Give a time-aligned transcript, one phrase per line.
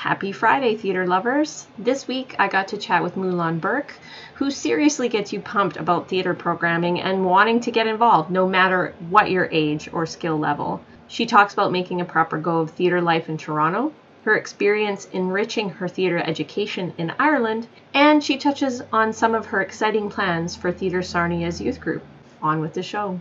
[0.00, 1.66] Happy Friday, theater lovers!
[1.76, 3.92] This week I got to chat with Mulan Burke,
[4.36, 8.94] who seriously gets you pumped about theater programming and wanting to get involved no matter
[9.10, 10.80] what your age or skill level.
[11.06, 13.92] She talks about making a proper go of theater life in Toronto,
[14.24, 19.60] her experience enriching her theater education in Ireland, and she touches on some of her
[19.60, 22.02] exciting plans for Theater Sarnia's youth group.
[22.40, 23.20] On with the show.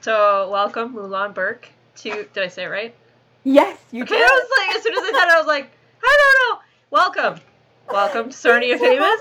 [0.00, 2.28] So, welcome, Mulan Burke, to.
[2.32, 2.94] Did I say it right?
[3.42, 4.22] Yes, you Okay, did.
[4.22, 5.72] I was like, as soon as I said it, I was like,
[6.02, 6.62] I don't know.
[6.90, 7.40] Welcome.
[7.90, 9.20] Welcome to Sarnia Famous.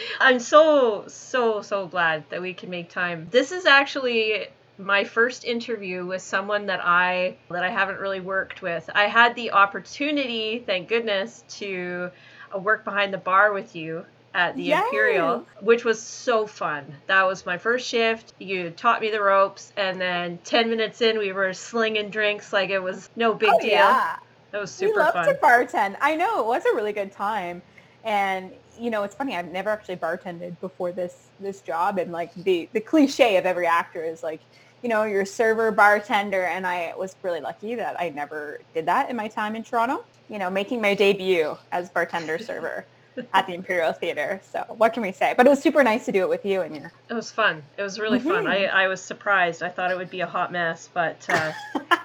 [0.20, 3.28] I'm so, so, so glad that we can make time.
[3.30, 8.62] This is actually my first interview with someone that I that I haven't really worked
[8.62, 8.88] with.
[8.94, 12.10] I had the opportunity, thank goodness, to
[12.54, 14.84] uh, work behind the bar with you at the Yes.
[14.84, 16.84] Imperial, which was so fun.
[17.06, 18.34] That was my first shift.
[18.38, 22.70] You taught me the ropes, and then 10 minutes in, we were slinging drinks like
[22.70, 23.70] it was no big oh, deal.
[23.70, 24.16] Yeah.
[24.50, 25.26] That was we super love fun.
[25.26, 25.96] to bartend.
[26.00, 27.60] I know it was a really good time,
[28.04, 29.36] and you know it's funny.
[29.36, 33.66] I've never actually bartended before this this job, and like the the cliche of every
[33.66, 34.40] actor is like,
[34.82, 38.86] you know, you're a server, bartender, and I was really lucky that I never did
[38.86, 40.04] that in my time in Toronto.
[40.30, 42.84] You know, making my debut as bartender server
[43.34, 44.40] at the Imperial Theater.
[44.52, 45.34] So what can we say?
[45.36, 46.92] But it was super nice to do it with you and your.
[47.10, 47.62] It was fun.
[47.76, 48.44] It was really fun.
[48.44, 48.48] Mhm.
[48.48, 49.62] I, I was surprised.
[49.62, 51.52] I thought it would be a hot mess, but uh,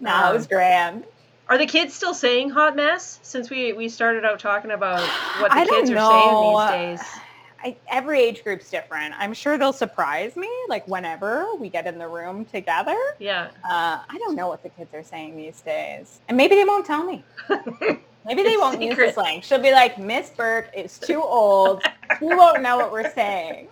[0.00, 1.04] No, it was Um, grand.
[1.50, 5.00] Are the kids still saying hot mess since we, we started out talking about
[5.40, 6.68] what the kids are know.
[6.68, 7.20] saying these days?
[7.62, 9.14] I, every age group's different.
[9.18, 12.96] I'm sure they'll surprise me, like whenever we get in the room together.
[13.18, 13.50] Yeah.
[13.64, 16.86] Uh, I don't know what the kids are saying these days, and maybe they won't
[16.86, 17.24] tell me.
[18.26, 19.06] Maybe they won't use secret.
[19.06, 19.40] the slang.
[19.40, 21.82] She'll be like, "Miss Burke is too old.
[22.20, 23.68] we won't know what we're saying."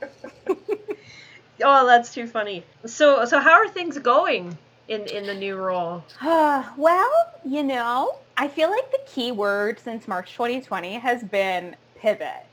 [1.62, 2.64] Oh, that's too funny.
[2.86, 4.56] So so how are things going
[4.88, 6.02] in in the new role?
[6.20, 7.10] Uh, well,
[7.44, 12.46] you know, I feel like the key word since March 2020 has been pivot.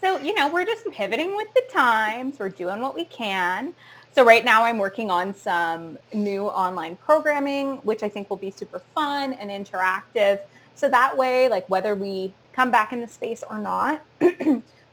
[0.00, 2.38] So, you know, we're just pivoting with the times.
[2.38, 3.72] We're doing what we can.
[4.14, 8.50] So right now I'm working on some new online programming, which I think will be
[8.50, 10.40] super fun and interactive.
[10.74, 14.02] So that way, like whether we come back in the space or not,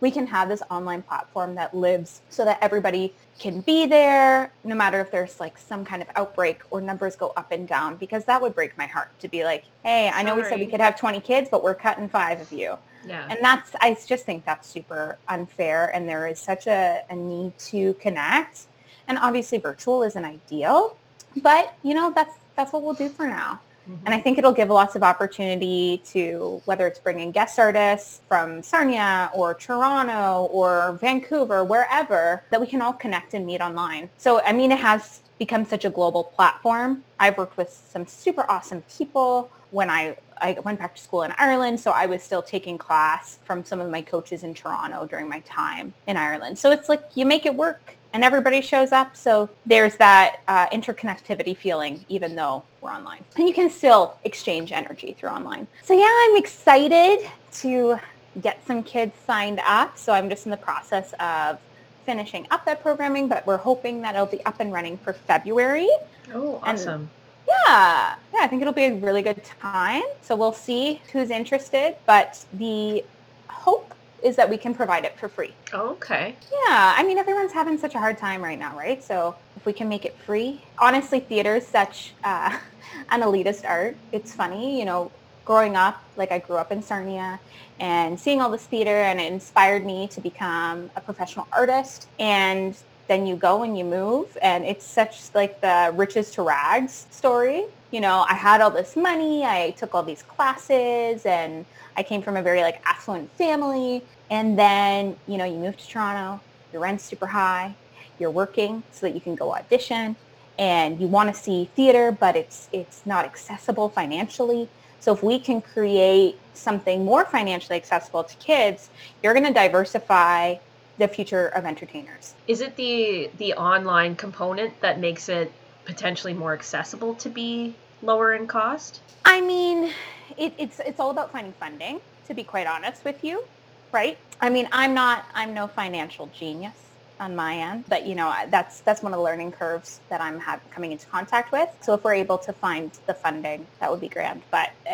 [0.02, 4.76] we can have this online platform that lives so that everybody can be there no
[4.76, 8.26] matter if there's like some kind of outbreak or numbers go up and down because
[8.26, 10.82] that would break my heart to be like hey i know we said we could
[10.82, 12.78] have 20 kids but we're cutting five of you.
[13.08, 13.28] Yeah.
[13.30, 17.58] and that's i just think that's super unfair and there is such a, a need
[17.60, 18.68] to connect.
[19.08, 20.98] And obviously virtual isn't ideal
[21.42, 24.00] but you know that's that's what we'll do for now Mhm.
[24.06, 28.62] and I think it'll give lots of opportunity to whether it's bringing guest artists from
[28.62, 34.10] Sarnia or Toronto or Vancouver, wherever, that we can all connect and meet online.
[34.18, 37.04] So, I mean, it has become such a global platform.
[37.20, 41.34] I've worked with some super awesome people when I, I went back to school in
[41.38, 41.80] Ireland.
[41.80, 45.40] So I was still taking class from some of my coaches in Toronto during my
[45.42, 46.58] time in Ireland.
[46.60, 49.16] So it's like you make it work and everybody shows up.
[49.16, 53.24] So there's that uh, interconnectivity feeling, even though we're online.
[53.38, 55.68] And you can still exchange energy through online.
[55.84, 58.00] So yeah, I'm excited to
[58.42, 59.98] get some kids signed up.
[59.98, 61.60] So I'm just in the process of
[62.06, 65.90] finishing up that programming, but we're hoping that it'll be up and running for February.
[66.34, 67.10] Oh, and- awesome.
[67.48, 70.04] Yeah, yeah, I think it'll be a really good time.
[70.22, 73.04] So we'll see who's interested, but the
[73.48, 73.92] hope
[74.24, 75.54] is that we can provide it for free.
[75.74, 76.36] Okay.
[76.52, 79.04] Yeah, I mean, everyone's having such a hard time right now, right?
[79.04, 82.58] So if we can make it free, honestly, theater is such uh,
[83.10, 83.96] an elitist art.
[84.12, 85.12] It's funny, you know,
[85.46, 87.40] growing up, like I grew up in Sarnia
[87.80, 92.08] and seeing all this theater and it inspired me to become a professional artist.
[92.20, 97.08] And then you go and you move and it's such like the riches to rags
[97.10, 97.66] story.
[97.92, 101.66] You know, I had all this money, I took all these classes and
[101.98, 104.04] I came from a very like affluent family.
[104.30, 106.42] And then, you know, you move to Toronto,
[106.72, 107.76] your rent's super high,
[108.20, 110.16] you're working so that you can go audition
[110.60, 114.70] and you want to see theater, but it's it's not accessible financially.
[115.00, 118.90] So if we can create something more financially accessible to kids,
[119.24, 120.56] you're going to diversify
[120.98, 122.36] the future of entertainers.
[122.48, 125.52] Is it the the online component that makes it
[125.90, 129.02] potentially more accessible to be lower in cost?
[129.26, 129.92] I mean,
[130.38, 132.00] it, it's it's all about finding funding.
[132.28, 133.44] To be quite honest with you,
[133.92, 134.16] right?
[134.40, 136.76] I mean, I'm not I'm no financial genius
[137.20, 140.40] on my end, but you know that's that's one of the learning curves that I'm
[140.40, 141.70] have, coming into contact with.
[141.82, 144.44] So if we're able to find the funding, that would be grand.
[144.52, 144.94] But uh,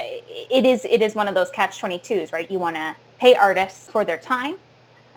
[0.58, 2.50] it is it is one of those catch 22s, right?
[2.50, 4.56] You want to pay artists for their time,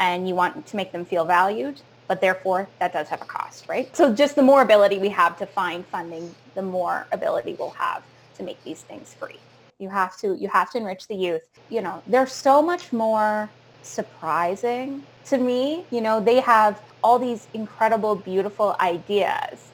[0.01, 1.81] and you want to make them feel valued.
[2.09, 3.95] But therefore, that does have a cost, right?
[3.95, 8.03] So just the more ability we have to find funding, the more ability we'll have
[8.39, 9.39] to make these things free.
[9.79, 11.47] You have to you have to enrich the youth.
[11.69, 13.51] You know, they're so much more
[13.83, 15.85] surprising to me.
[15.91, 19.69] You know, they have all these incredible, beautiful ideas.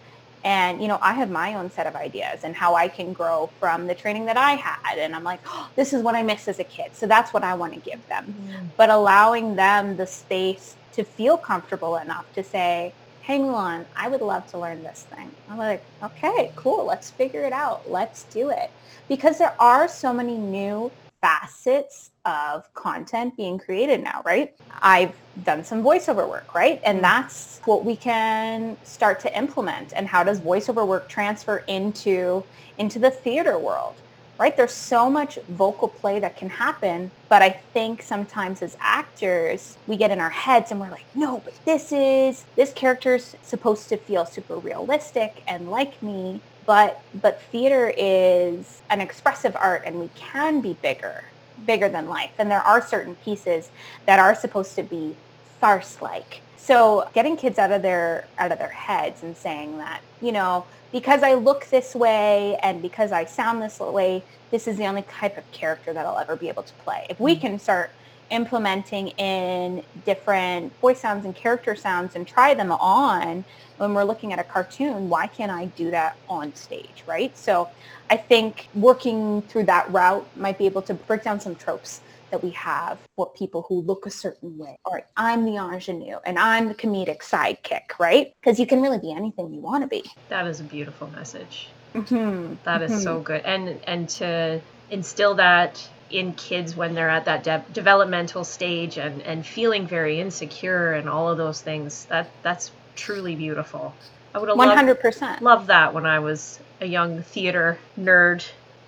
[0.45, 3.49] And, you know, I have my own set of ideas and how I can grow
[3.59, 4.99] from the training that I had.
[4.99, 6.95] And I'm like, oh, this is what I missed as a kid.
[6.95, 8.27] So that's what I want to give them.
[8.27, 8.67] Mm-hmm.
[8.77, 12.93] But allowing them the space to feel comfortable enough to say,
[13.23, 15.31] hey, Mulan, I would love to learn this thing.
[15.49, 16.85] I'm like, okay, cool.
[16.85, 17.91] Let's figure it out.
[17.91, 18.71] Let's do it.
[19.09, 24.55] Because there are so many new facets of content being created now, right?
[24.83, 26.83] I've done some voiceover work, right?
[26.85, 27.03] And mm-hmm.
[27.03, 29.95] that's what we can start to implement.
[29.95, 32.45] And how does voiceover work transfer into
[32.77, 33.95] into the theater world?
[34.39, 34.57] Right?
[34.57, 39.97] There's so much vocal play that can happen, but I think sometimes as actors, we
[39.97, 43.97] get in our heads and we're like, "No, but this is this character's supposed to
[43.97, 50.11] feel super realistic and like me." But but theater is an expressive art and we
[50.17, 51.25] can be bigger
[51.67, 52.33] bigger than life.
[52.39, 53.71] And there are certain pieces
[54.07, 55.17] that are supposed to be
[55.61, 56.41] farce-like.
[56.57, 60.65] So getting kids out of their out of their heads and saying that, you know,
[60.95, 65.03] because I look this way and because I sound this way, this is the only
[65.03, 67.05] type of character that I'll ever be able to play.
[67.11, 67.41] If we mm.
[67.41, 67.91] can start
[68.31, 73.45] implementing in different voice sounds and character sounds and try them on
[73.79, 77.37] when we're looking at a cartoon, why can't I do that on stage, right?
[77.37, 77.69] So
[78.09, 82.43] I think working through that route might be able to break down some tropes that
[82.43, 84.79] we have for people who look a certain way.
[84.85, 88.35] All right, I'm the ingenue and I'm the comedic sidekick, right?
[88.41, 90.05] Because you can really be anything you want to be.
[90.29, 91.69] That is a beautiful message.
[91.95, 92.55] Mm-hmm.
[92.65, 93.01] That is mm-hmm.
[93.01, 93.43] so good.
[93.45, 94.61] And and to
[94.91, 100.21] instill that in kids when they're at that de- developmental stage and, and feeling very
[100.21, 103.95] insecure and all of those things, that that's truly beautiful.
[104.35, 105.21] I would have 100%.
[105.21, 108.45] Loved, loved that when I was a young theater nerd.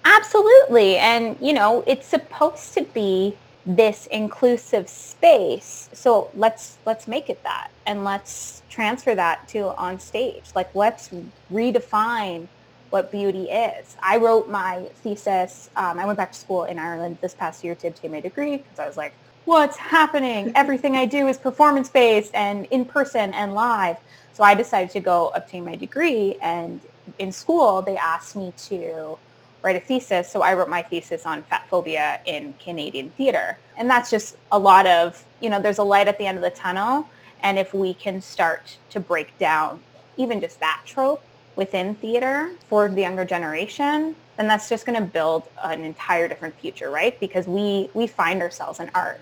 [0.06, 0.98] Absolutely.
[0.98, 3.36] And, you know, it's supposed to be
[3.66, 5.90] this inclusive space.
[5.92, 10.44] So let's let's make it that and let's transfer that to on stage.
[10.54, 11.10] Like let's
[11.52, 12.46] redefine
[12.90, 13.96] what beauty is.
[14.00, 15.70] I wrote my thesis.
[15.74, 18.58] Um, I went back to school in Ireland this past year to obtain my degree
[18.58, 19.12] because I was like,
[19.44, 20.52] what's happening?
[20.54, 23.96] Everything I do is performance based and in person and live.
[24.34, 26.80] So I decided to go obtain my degree and
[27.18, 29.18] in school they asked me to
[29.66, 30.30] write a thesis.
[30.30, 33.58] So I wrote my thesis on fat phobia in Canadian theater.
[33.76, 36.44] And that's just a lot of, you know, there's a light at the end of
[36.44, 37.08] the tunnel.
[37.42, 39.80] And if we can start to break down
[40.16, 41.22] even just that trope
[41.56, 46.54] within theater for the younger generation, then that's just going to build an entire different
[46.54, 47.18] future, right?
[47.18, 49.20] Because we, we find ourselves in art.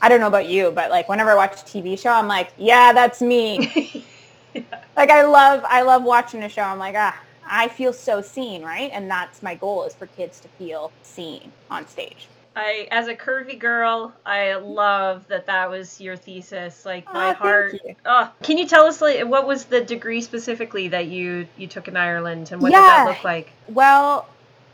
[0.00, 2.52] I don't know about you, but like whenever I watch a TV show, I'm like,
[2.56, 4.04] yeah, that's me.
[4.96, 6.62] Like I love I love watching a show.
[6.62, 7.18] I'm like, ah,
[7.52, 8.90] I feel so seen, right?
[8.94, 12.26] And that's my goal is for kids to feel seen on stage.
[12.56, 16.86] I, as a curvy girl, I love that that was your thesis.
[16.86, 17.76] Like my oh, heart.
[18.06, 21.88] Oh, can you tell us like what was the degree specifically that you you took
[21.88, 22.80] in Ireland and what yeah.
[22.80, 23.50] did that look like?
[23.68, 24.26] Well,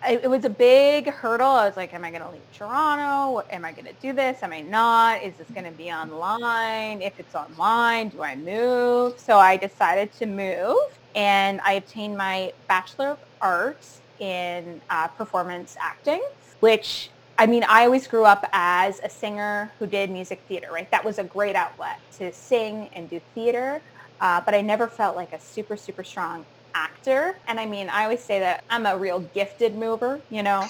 [0.09, 1.49] it was a big hurdle.
[1.49, 3.45] I was like, am I going to leave Toronto?
[3.51, 4.41] Am I going to do this?
[4.45, 5.23] Am I not?
[5.25, 7.03] Is this going to be online?
[7.03, 9.19] If it's online, do I move?
[9.19, 15.77] So I decided to move and I obtained my Bachelor of Arts in uh, performance
[15.81, 16.23] acting,
[16.61, 20.91] which I mean, I always grew up as a singer who did music theater, right?
[20.91, 23.81] That was a great outlet to sing and do theater.
[24.21, 27.37] Uh, but I never felt like a super, super strong actor.
[27.47, 30.67] And I mean, I always say that I'm a real gifted mover, you know.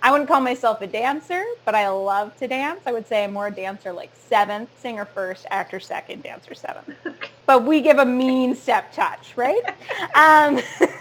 [0.00, 2.80] I wouldn't call myself a dancer, but I love to dance.
[2.86, 6.94] I would say I'm more a dancer like seventh, singer first, actor second, dancer seventh.
[7.46, 9.62] But we give a mean step touch, right?
[10.14, 10.60] um,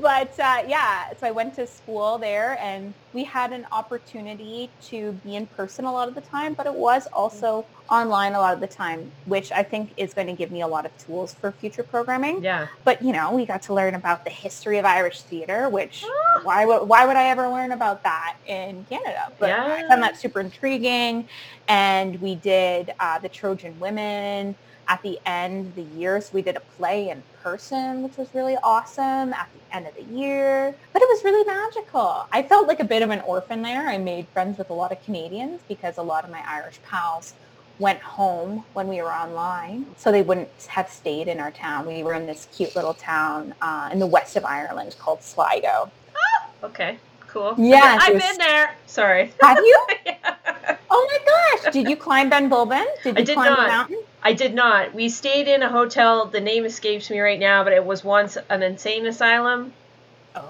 [0.00, 5.12] but uh, yeah, so I went to school there and we had an opportunity to
[5.24, 8.54] be in person a lot of the time, but it was also online a lot
[8.54, 11.34] of the time, which I think is going to give me a lot of tools
[11.34, 12.42] for future programming.
[12.42, 12.68] Yeah.
[12.84, 16.40] But you know, we got to learn about the history of Irish theater, which ah.
[16.42, 19.32] why would why would I ever learn about that in Canada?
[19.38, 19.84] But yeah.
[19.84, 21.28] I found that super intriguing,
[21.66, 24.54] and we did uh, the Trojan Women
[24.88, 26.20] at the end of the year.
[26.20, 29.94] So we did a play in person, which was really awesome at the end of
[29.94, 30.74] the year.
[30.92, 32.26] But it was really magical.
[32.32, 33.88] I felt like a bit of an orphan there.
[33.88, 37.34] I made friends with a lot of Canadians because a lot of my Irish pals
[37.78, 39.86] went home when we were online.
[39.96, 41.86] So they wouldn't have stayed in our town.
[41.86, 45.90] We were in this cute little town uh, in the west of Ireland called Sligo.
[46.16, 46.98] Ah, okay.
[47.38, 47.54] Cool.
[47.56, 48.74] Yeah, I've been there.
[48.86, 49.32] Sorry.
[49.42, 49.86] Have you?
[50.06, 50.76] yeah.
[50.90, 51.72] Oh my gosh!
[51.72, 52.84] Did you climb Ben Bulben?
[53.04, 53.60] Did you I did climb not.
[53.60, 54.02] the mountain?
[54.24, 54.92] I did not.
[54.92, 56.26] We stayed in a hotel.
[56.26, 59.72] The name escapes me right now, but it was once an insane asylum.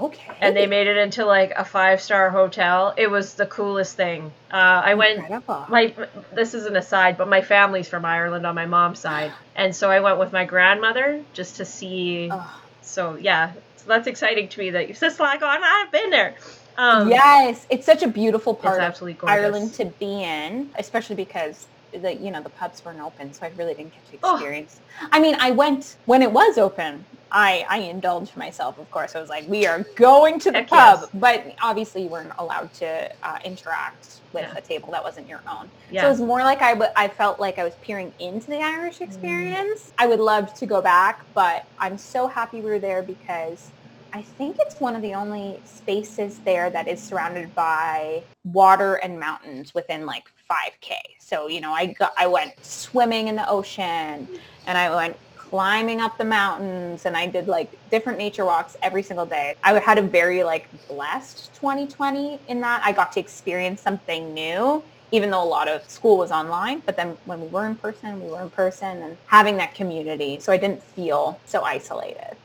[0.00, 0.36] Okay.
[0.40, 2.94] and they made it into like a five star hotel.
[2.96, 4.32] It was the coolest thing.
[4.50, 5.28] Uh, I went.
[5.68, 5.94] My
[6.32, 9.90] this is an aside, but my family's from Ireland on my mom's side, and so
[9.90, 12.30] I went with my grandmother just to see.
[12.32, 16.10] Oh, So yeah, so that's exciting to me that you said like, oh, I've been
[16.10, 16.34] there.
[16.78, 19.18] Um, yes, it's such a beautiful part of.
[19.24, 23.50] Ireland to be in, especially because the you know the pubs weren't open, so I
[23.56, 24.34] really didn't get to Oh.
[24.36, 24.80] experience.
[25.10, 27.04] I mean, I went when it was open.
[27.32, 29.16] I I indulged myself, of course.
[29.16, 31.10] I was like, we are going to the Heck pub, yes.
[31.14, 34.54] but obviously you weren't allowed to uh, interact with Yeah.
[34.56, 35.68] a table that wasn't your own.
[35.90, 36.02] Yeah.
[36.02, 38.56] So it was more like I w- I felt like I was peering into the
[38.56, 38.74] Mm.
[38.78, 39.92] Irish experience.
[39.98, 43.70] I would love to go back, but I'm so happy we were there because
[44.12, 49.20] I think it's one of the only spaces there that is surrounded by water and
[49.20, 50.94] mountains within like 5K.
[51.18, 54.28] So, you know, I got, I went swimming in the ocean
[54.66, 59.02] and I went climbing up the mountains and I did like different nature walks every
[59.02, 59.54] single day.
[59.62, 64.82] I had a very like blessed 2020 in that I got to experience something new
[65.10, 68.22] even though a lot of school was online, but then when we were in person,
[68.22, 70.38] we were in person and having that community.
[70.38, 72.36] So I didn't feel so isolated.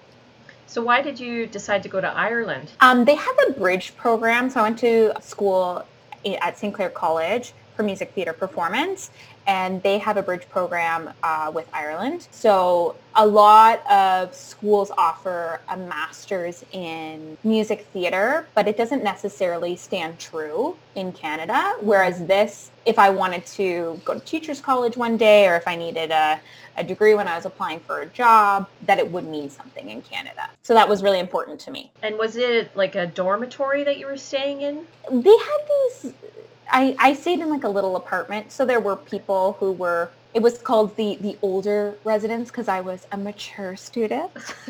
[0.74, 2.72] So why did you decide to go to Ireland?
[2.80, 4.50] Um, they have a bridge program.
[4.50, 5.86] So I went to school
[6.26, 6.74] at St.
[6.74, 9.12] Clair College for music theater performance,
[9.48, 12.28] and they have a bridge program uh, with Ireland.
[12.32, 19.76] So a lot of schools offer a master's in music theater, but it doesn't necessarily
[19.76, 21.76] stand true in Canada.
[21.82, 25.76] Whereas this, if I wanted to go to teacher's college one day, or if I
[25.76, 26.40] needed a
[26.78, 30.02] a degree when I was applying for a job, that it would mean something in
[30.02, 30.50] Canada.
[30.64, 31.92] So that was really important to me.
[32.02, 34.88] And was it like a dormitory that you were staying in?
[35.12, 36.14] They had these,
[36.74, 38.52] I, I stayed in like a little apartment.
[38.52, 42.82] So there were people who were, it was called the, the older residents because I
[42.82, 44.32] was a mature student.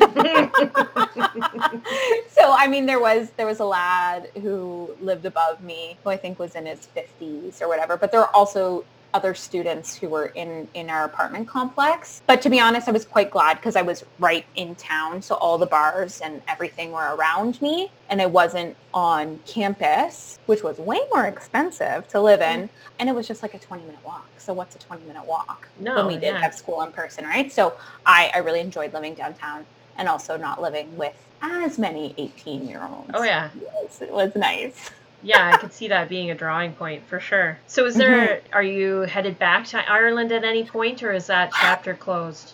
[2.28, 6.18] so I mean, there was there was a lad who lived above me, who I
[6.18, 7.96] think was in his fifties or whatever.
[7.96, 12.20] But there were also other students who were in in our apartment complex.
[12.26, 15.36] But to be honest, I was quite glad because I was right in town, so
[15.36, 20.78] all the bars and everything were around me, and I wasn't on campus, which was
[20.78, 22.68] way more expensive to live in, mm.
[22.98, 24.28] and it was just like a 20 minute walk.
[24.36, 25.68] So what's a 20 minute walk?
[25.78, 26.40] No, when we did yeah.
[26.40, 27.50] have school in person, right?
[27.50, 29.64] So I, I really enjoyed living downtown
[29.96, 33.10] and also not living with as many 18 year olds.
[33.14, 33.50] Oh yeah.
[33.60, 34.90] Yes, it was nice.
[35.24, 37.58] Yeah, I could see that being a drawing point for sure.
[37.66, 38.54] So is there mm-hmm.
[38.54, 42.52] are you headed back to Ireland at any point or is that chapter closed?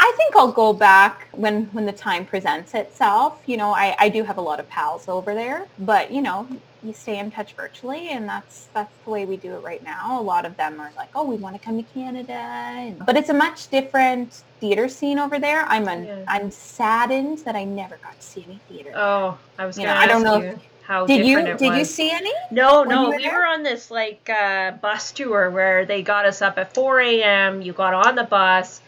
[0.00, 3.42] I think I'll go back when, when the time presents itself.
[3.46, 6.46] You know, I, I do have a lot of pals over there, but you know,
[6.84, 10.20] you stay in touch virtually and that's that's the way we do it right now.
[10.20, 12.94] A lot of them are like, oh, we want to come to Canada.
[13.04, 15.64] But it's a much different theater scene over there.
[15.64, 16.24] I'm an, Yeah.
[16.28, 18.92] I'm saddened that I never got to see any theater.
[18.94, 22.10] Oh, I was You know, I don't know you how did you did you see
[22.10, 22.32] any?
[22.50, 23.34] No, no, were we there?
[23.40, 27.60] were on this like uh, bus tour where they got us up at 4 a.m.
[27.60, 28.80] You got on the bus,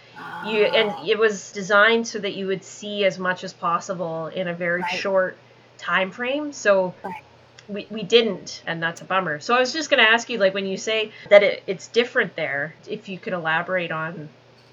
[0.46, 0.74] you Oh.
[0.74, 4.54] and it was designed so that you would see as much as possible in a
[4.54, 4.90] very Right.
[4.98, 5.36] short
[5.76, 6.52] time frame.
[6.54, 7.22] So Right.
[7.68, 9.38] we, we didn't, and that's a bummer.
[9.38, 12.34] So I was just gonna ask you, like when you say that it, it's different
[12.34, 14.30] there, if you could elaborate on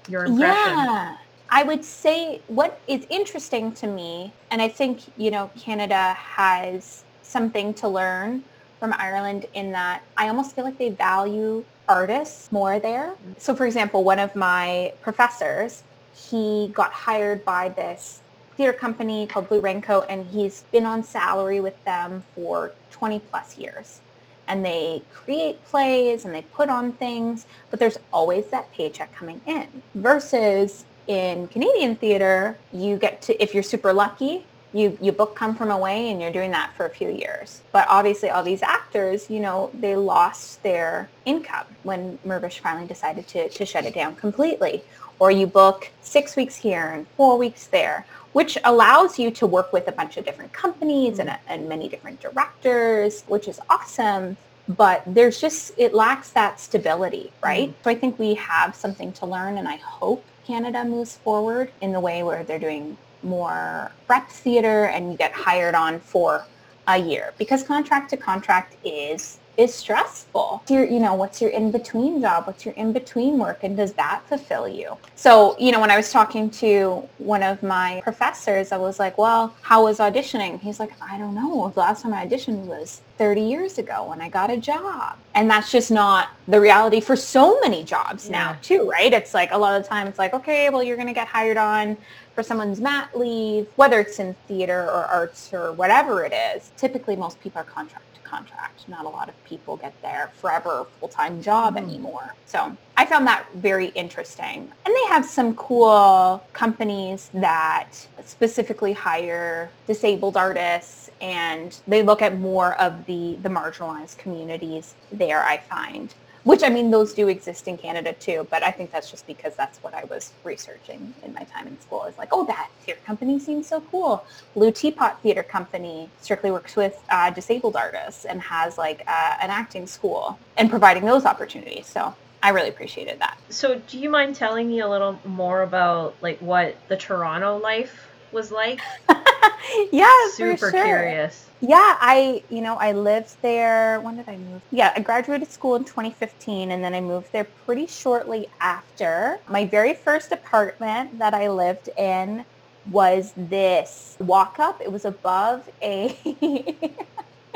[0.08, 0.78] your impression.
[0.78, 1.16] Yeah.
[1.50, 7.04] I would say what is interesting to me, and I think, you know, Canada has
[7.28, 8.42] something to learn
[8.80, 13.14] from Ireland in that I almost feel like they value artists more there.
[13.38, 15.82] So for example, one of my professors,
[16.14, 18.20] he got hired by this
[18.56, 23.56] theater company called Blue Raincoat and he's been on salary with them for 20 plus
[23.56, 24.00] years.
[24.48, 29.40] And they create plays and they put on things, but there's always that paycheck coming
[29.46, 29.82] in.
[29.94, 35.54] Versus in Canadian theater, you get to, if you're super lucky, you, you book come
[35.54, 37.62] from away and you're doing that for a few years.
[37.72, 43.26] But obviously all these actors, you know, they lost their income when Mirvish finally decided
[43.28, 44.82] to, to shut it down completely.
[45.18, 49.72] Or you book six weeks here and four weeks there, which allows you to work
[49.72, 51.50] with a bunch of different companies and, mm-hmm.
[51.50, 54.36] and many different directors, which is awesome.
[54.68, 57.70] But there's just, it lacks that stability, right?
[57.70, 57.82] Mm-hmm.
[57.84, 61.92] So I think we have something to learn and I hope Canada moves forward in
[61.92, 66.44] the way where they're doing more rep theater and you get hired on for
[66.86, 67.32] a year.
[67.38, 70.62] Because contract to contract is is stressful.
[70.70, 72.46] Your, you know, what's your in-between job?
[72.46, 73.64] What's your in-between work?
[73.64, 74.96] And does that fulfill you?
[75.16, 79.18] So, you know, when I was talking to one of my professors, I was like,
[79.18, 80.60] well, how was auditioning?
[80.60, 81.70] He's like, I don't know.
[81.74, 85.18] The last time I auditioned was 30 years ago when I got a job.
[85.34, 88.56] And that's just not the reality for so many jobs now Yeah.
[88.62, 89.12] too, right?
[89.12, 91.26] It's like a lot of the time it's like, okay, well, you're going to get
[91.26, 91.96] hired on
[92.36, 97.16] for someone's mat leave, whether it's in theater or arts or whatever it is, typically
[97.16, 98.88] most people are contract to contract.
[98.88, 101.88] Not a lot of people get their forever full-time job mm-hmm.
[101.88, 102.34] anymore.
[102.46, 104.70] So I found that very interesting.
[104.84, 107.90] And they have some cool companies that
[108.24, 115.42] specifically hire disabled artists and they look at more of the, the marginalized communities there,
[115.42, 116.14] I find
[116.48, 119.54] which I mean, those do exist in Canada too, but I think that's just because
[119.54, 122.04] that's what I was researching in my time in school.
[122.04, 124.24] Is like, oh, that theater company seems so cool.
[124.54, 129.50] Blue Teapot Theater Company strictly works with uh, disabled artists and has like uh, an
[129.50, 131.86] acting school and providing those opportunities.
[131.86, 133.36] So I really appreciated that.
[133.50, 138.08] So, do you mind telling me a little more about like what the Toronto life
[138.32, 138.80] was like?
[139.92, 140.84] yeah, super sure.
[140.84, 141.44] curious.
[141.60, 144.00] Yeah, I, you know, I lived there.
[144.02, 144.62] When did I move?
[144.70, 149.38] Yeah, I graduated school in 2015 and then I moved there pretty shortly after.
[149.48, 152.44] My very first apartment that I lived in
[152.88, 154.78] was this walk up.
[154.80, 156.16] It was above a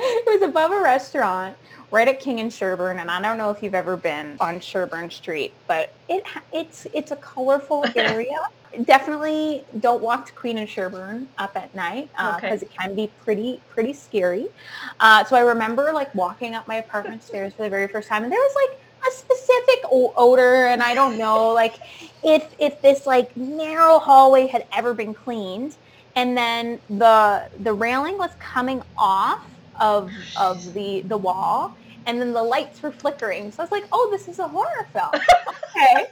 [0.27, 1.57] it was above a restaurant
[1.91, 5.11] right at King and Sherbourne, and I don't know if you've ever been on Sherbourne
[5.11, 8.39] Street, but it it's it's a colorful area
[8.85, 12.67] definitely don't walk to Queen and Sherbourne up at night because uh, okay.
[12.67, 14.49] it can be pretty pretty scary.
[15.01, 18.23] Uh, so I remember like walking up my apartment stairs for the very first time,
[18.25, 21.77] and there was like a specific odor, and I don't know like
[22.23, 25.77] if if this like narrow hallway had ever been cleaned,
[26.17, 29.45] and then the the railing was coming off
[29.81, 31.77] of of the the wall.
[32.07, 33.53] And then the lights were flickering.
[33.53, 35.13] So I was like, oh, this is a horror film.
[35.75, 36.07] Okay.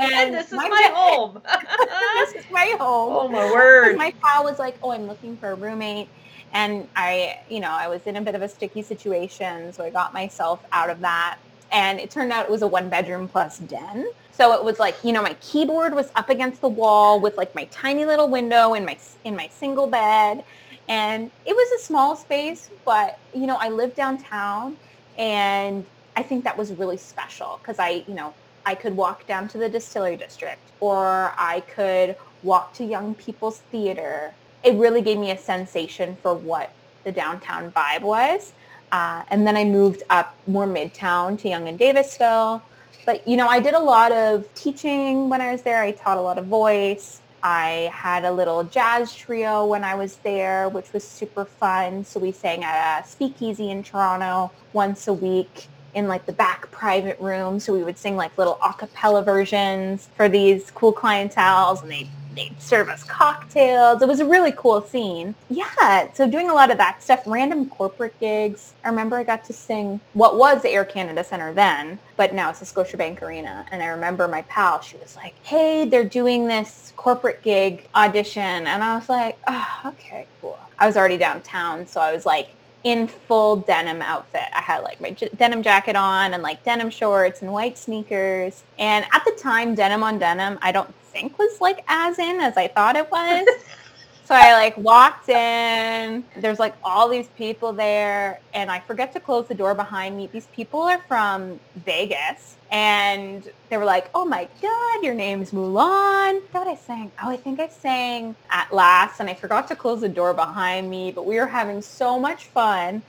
[0.00, 1.40] And this is my, my home.
[2.14, 3.12] this is my home.
[3.14, 3.96] Oh my word.
[3.96, 6.08] My pal was like, oh, I'm looking for a roommate.
[6.52, 9.90] And I, you know, I was in a bit of a sticky situation, so I
[9.90, 11.38] got myself out of that.
[11.70, 14.06] And it turned out it was a one bedroom plus den.
[14.32, 17.54] So it was like, you know, my keyboard was up against the wall with like
[17.54, 20.44] my tiny little window in my in my single bed.
[20.88, 24.76] And it was a small space, but you know, I lived downtown
[25.16, 25.84] and
[26.16, 28.34] I think that was really special because I, you know,
[28.66, 33.58] I could walk down to the distillery district or I could walk to young people's
[33.70, 34.34] theater.
[34.62, 36.72] It really gave me a sensation for what
[37.04, 38.52] the downtown vibe was.
[38.92, 42.60] Uh, and then I moved up more midtown to Yonge and Davisville.
[43.06, 45.82] But, you know, I did a lot of teaching when I was there.
[45.82, 47.21] I taught a lot of voice.
[47.42, 52.04] I had a little jazz trio when I was there, which was super fun.
[52.04, 56.70] So we sang at a speakeasy in Toronto once a week in like the back
[56.70, 57.60] private room.
[57.60, 62.08] So we would sing like little a cappella versions for these cool clientels and they
[62.34, 64.02] they'd serve us cocktails.
[64.02, 65.34] It was a really cool scene.
[65.50, 68.74] Yeah, so doing a lot of that stuff, random corporate gigs.
[68.84, 72.50] I remember I got to sing what was the Air Canada Centre then, but now
[72.50, 73.66] it's the Scotiabank Arena.
[73.70, 78.42] And I remember my pal, she was like, hey, they're doing this corporate gig audition.
[78.42, 80.58] And I was like, oh, okay, cool.
[80.78, 82.50] I was already downtown, so I was like,
[82.84, 84.42] in full denim outfit.
[84.52, 88.64] I had like my j- denim jacket on and like denim shorts and white sneakers.
[88.78, 92.56] And at the time, denim on denim, I don't think was like as in as
[92.56, 93.46] I thought it was.
[94.24, 96.24] so I like walked in.
[96.36, 100.28] There's like all these people there, and I forget to close the door behind me.
[100.32, 106.40] These people are from Vegas, and they were like, "Oh my God, your name's Mulan."
[106.52, 107.12] What I sang?
[107.22, 110.88] Oh, I think I sang "At Last," and I forgot to close the door behind
[110.88, 111.12] me.
[111.12, 113.02] But we were having so much fun,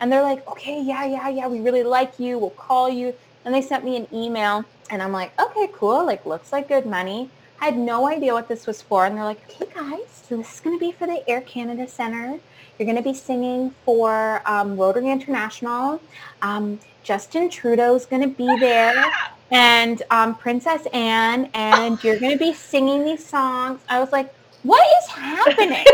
[0.00, 2.38] and they're like, "Okay, yeah, yeah, yeah, we really like you.
[2.38, 6.06] We'll call you." And they sent me an email, and I'm like, "Okay, cool.
[6.06, 9.24] Like, looks like good money." I had no idea what this was for, and they're
[9.24, 12.40] like, "Okay, guys, so this is going to be for the Air Canada Centre.
[12.78, 16.00] You're going to be singing for um, Rotary International.
[16.40, 19.04] Um, Justin Trudeau's going to be there
[19.50, 23.80] and um, Princess Anne, and you're going to be singing these songs.
[23.88, 25.84] I was like, what is happening?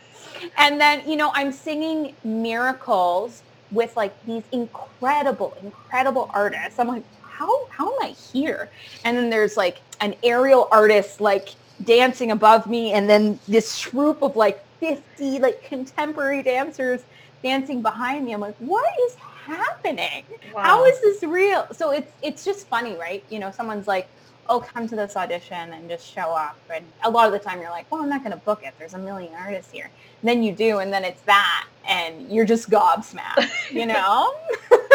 [0.58, 6.78] and then, you know, I'm singing Miracles with like these incredible, incredible artists.
[6.78, 7.04] I'm like,
[7.36, 8.70] how, how am I here?
[9.04, 11.50] And then there's like an aerial artist like
[11.84, 17.02] dancing above me and then this troop of like 50 like contemporary dancers
[17.42, 18.32] dancing behind me.
[18.32, 20.24] I'm like, what is happening?
[20.54, 20.62] Wow.
[20.62, 21.66] How is this real?
[21.72, 23.22] So it's it's just funny, right?
[23.30, 24.08] You know, someone's like,
[24.48, 26.56] oh, come to this audition and just show up.
[26.72, 28.74] And a lot of the time you're like, well, I'm not going to book it.
[28.78, 29.90] There's a million artists here.
[30.22, 34.34] And then you do, and then it's that, and you're just gobsmacked, you know?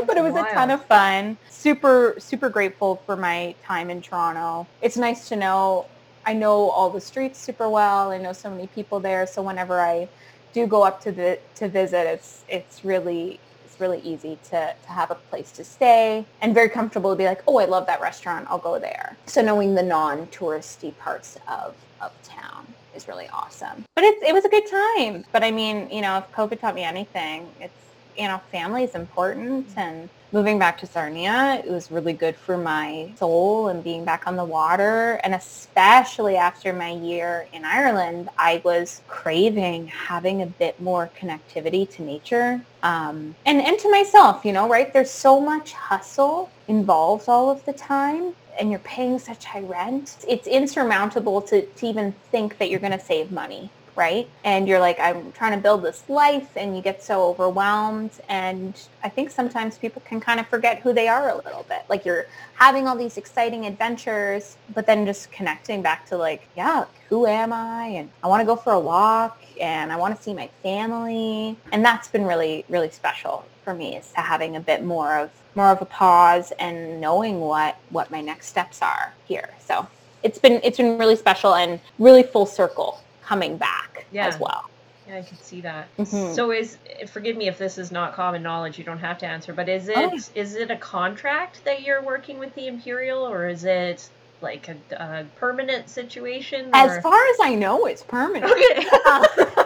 [0.06, 0.46] but it was Wild.
[0.46, 1.36] a ton of fun.
[1.50, 4.66] Super, super grateful for my time in Toronto.
[4.82, 5.86] It's nice to know
[6.26, 8.10] I know all the streets super well.
[8.10, 9.26] I know so many people there.
[9.26, 10.08] So whenever I
[10.52, 14.88] do go up to the to visit, it's it's really it's really easy to, to
[14.88, 18.00] have a place to stay and very comfortable to be like, oh, I love that
[18.00, 18.46] restaurant.
[18.48, 19.16] I'll go there.
[19.26, 23.84] So knowing the non-touristy parts of, of town is really awesome.
[23.96, 25.24] But it's, it was a good time.
[25.32, 27.72] But I mean, you know, if COVID taught me anything, it's,
[28.16, 32.56] you know, family is important and moving back to Sarnia, it was really good for
[32.56, 35.20] my soul and being back on the water.
[35.22, 41.88] And especially after my year in Ireland, I was craving having a bit more connectivity
[41.90, 44.92] to nature um, and, and to myself, you know, right?
[44.92, 50.24] There's so much hustle involved all of the time and you're paying such high rent.
[50.26, 54.28] It's insurmountable to, to even think that you're going to save money right?
[54.44, 58.10] And you're like, I'm trying to build this life and you get so overwhelmed.
[58.28, 61.82] And I think sometimes people can kind of forget who they are a little bit.
[61.88, 66.86] Like you're having all these exciting adventures, but then just connecting back to like, yeah,
[67.08, 67.86] who am I?
[67.86, 71.56] And I want to go for a walk and I want to see my family.
[71.72, 75.30] And that's been really, really special for me is to having a bit more of
[75.54, 79.50] more of a pause and knowing what what my next steps are here.
[79.66, 79.86] So
[80.22, 84.26] it's been it's been really special and really full circle coming back yeah.
[84.26, 84.70] as well.
[85.08, 85.94] Yeah, I can see that.
[85.98, 86.34] Mm-hmm.
[86.34, 89.52] So is forgive me if this is not common knowledge, you don't have to answer,
[89.52, 90.18] but is it oh.
[90.34, 94.08] is it a contract that you're working with the Imperial or is it
[94.40, 96.66] like a, a permanent situation?
[96.66, 96.76] Or?
[96.76, 98.50] As far as I know, it's permanent.
[98.50, 98.86] Okay.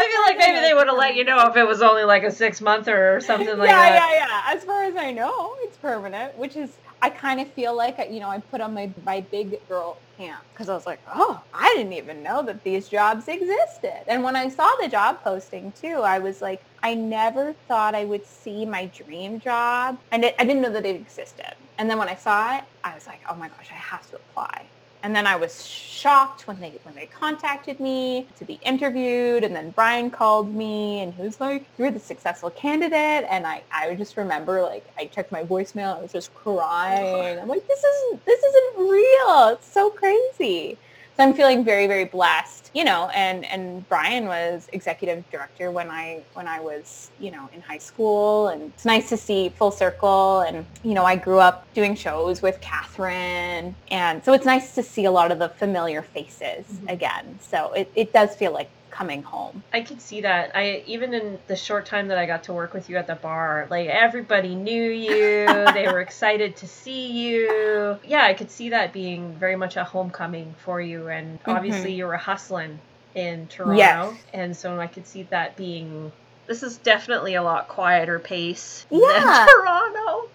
[0.00, 2.22] I feel like maybe they would have let you know if it was only like
[2.22, 3.94] a six month or something like yeah, that.
[3.94, 4.54] Yeah, yeah, yeah.
[4.54, 8.04] As far as I know, it's permanent, which is I kind of feel like uh,
[8.04, 11.40] you know I put on my my big girl camp because I was like, oh,
[11.54, 14.02] I didn't even know that these jobs existed.
[14.08, 18.04] And when I saw the job posting too, I was like, I never thought I
[18.04, 21.54] would see my dream job, and I didn't know that it existed.
[21.78, 24.16] And then when I saw it, I was like, oh my gosh, I have to
[24.16, 24.64] apply.
[25.02, 29.54] And then I was shocked when they when they contacted me to be interviewed and
[29.54, 33.94] then Brian called me and he was like, You're the successful candidate and I, I
[33.94, 37.38] just remember like I checked my voicemail, I was just crying.
[37.38, 39.48] I'm like, This isn't this isn't real.
[39.48, 40.78] It's so crazy.
[41.18, 45.90] So I'm feeling very, very blessed, you know, and, and Brian was executive director when
[45.90, 49.72] I when I was, you know, in high school and it's nice to see full
[49.72, 54.76] circle and, you know, I grew up doing shows with Catherine and so it's nice
[54.76, 56.88] to see a lot of the familiar faces mm-hmm.
[56.88, 57.36] again.
[57.40, 59.62] So it, it does feel like coming home.
[59.72, 60.50] I could see that.
[60.56, 63.14] I even in the short time that I got to work with you at the
[63.14, 65.46] bar, like everybody knew you.
[65.72, 67.96] they were excited to see you.
[68.04, 71.98] Yeah, I could see that being very much a homecoming for you and obviously mm-hmm.
[71.98, 72.80] you were hustling
[73.14, 73.76] in Toronto.
[73.78, 74.16] Yes.
[74.34, 76.10] And so I could see that being
[76.48, 78.98] this is definitely a lot quieter pace yeah.
[78.98, 80.28] than Toronto.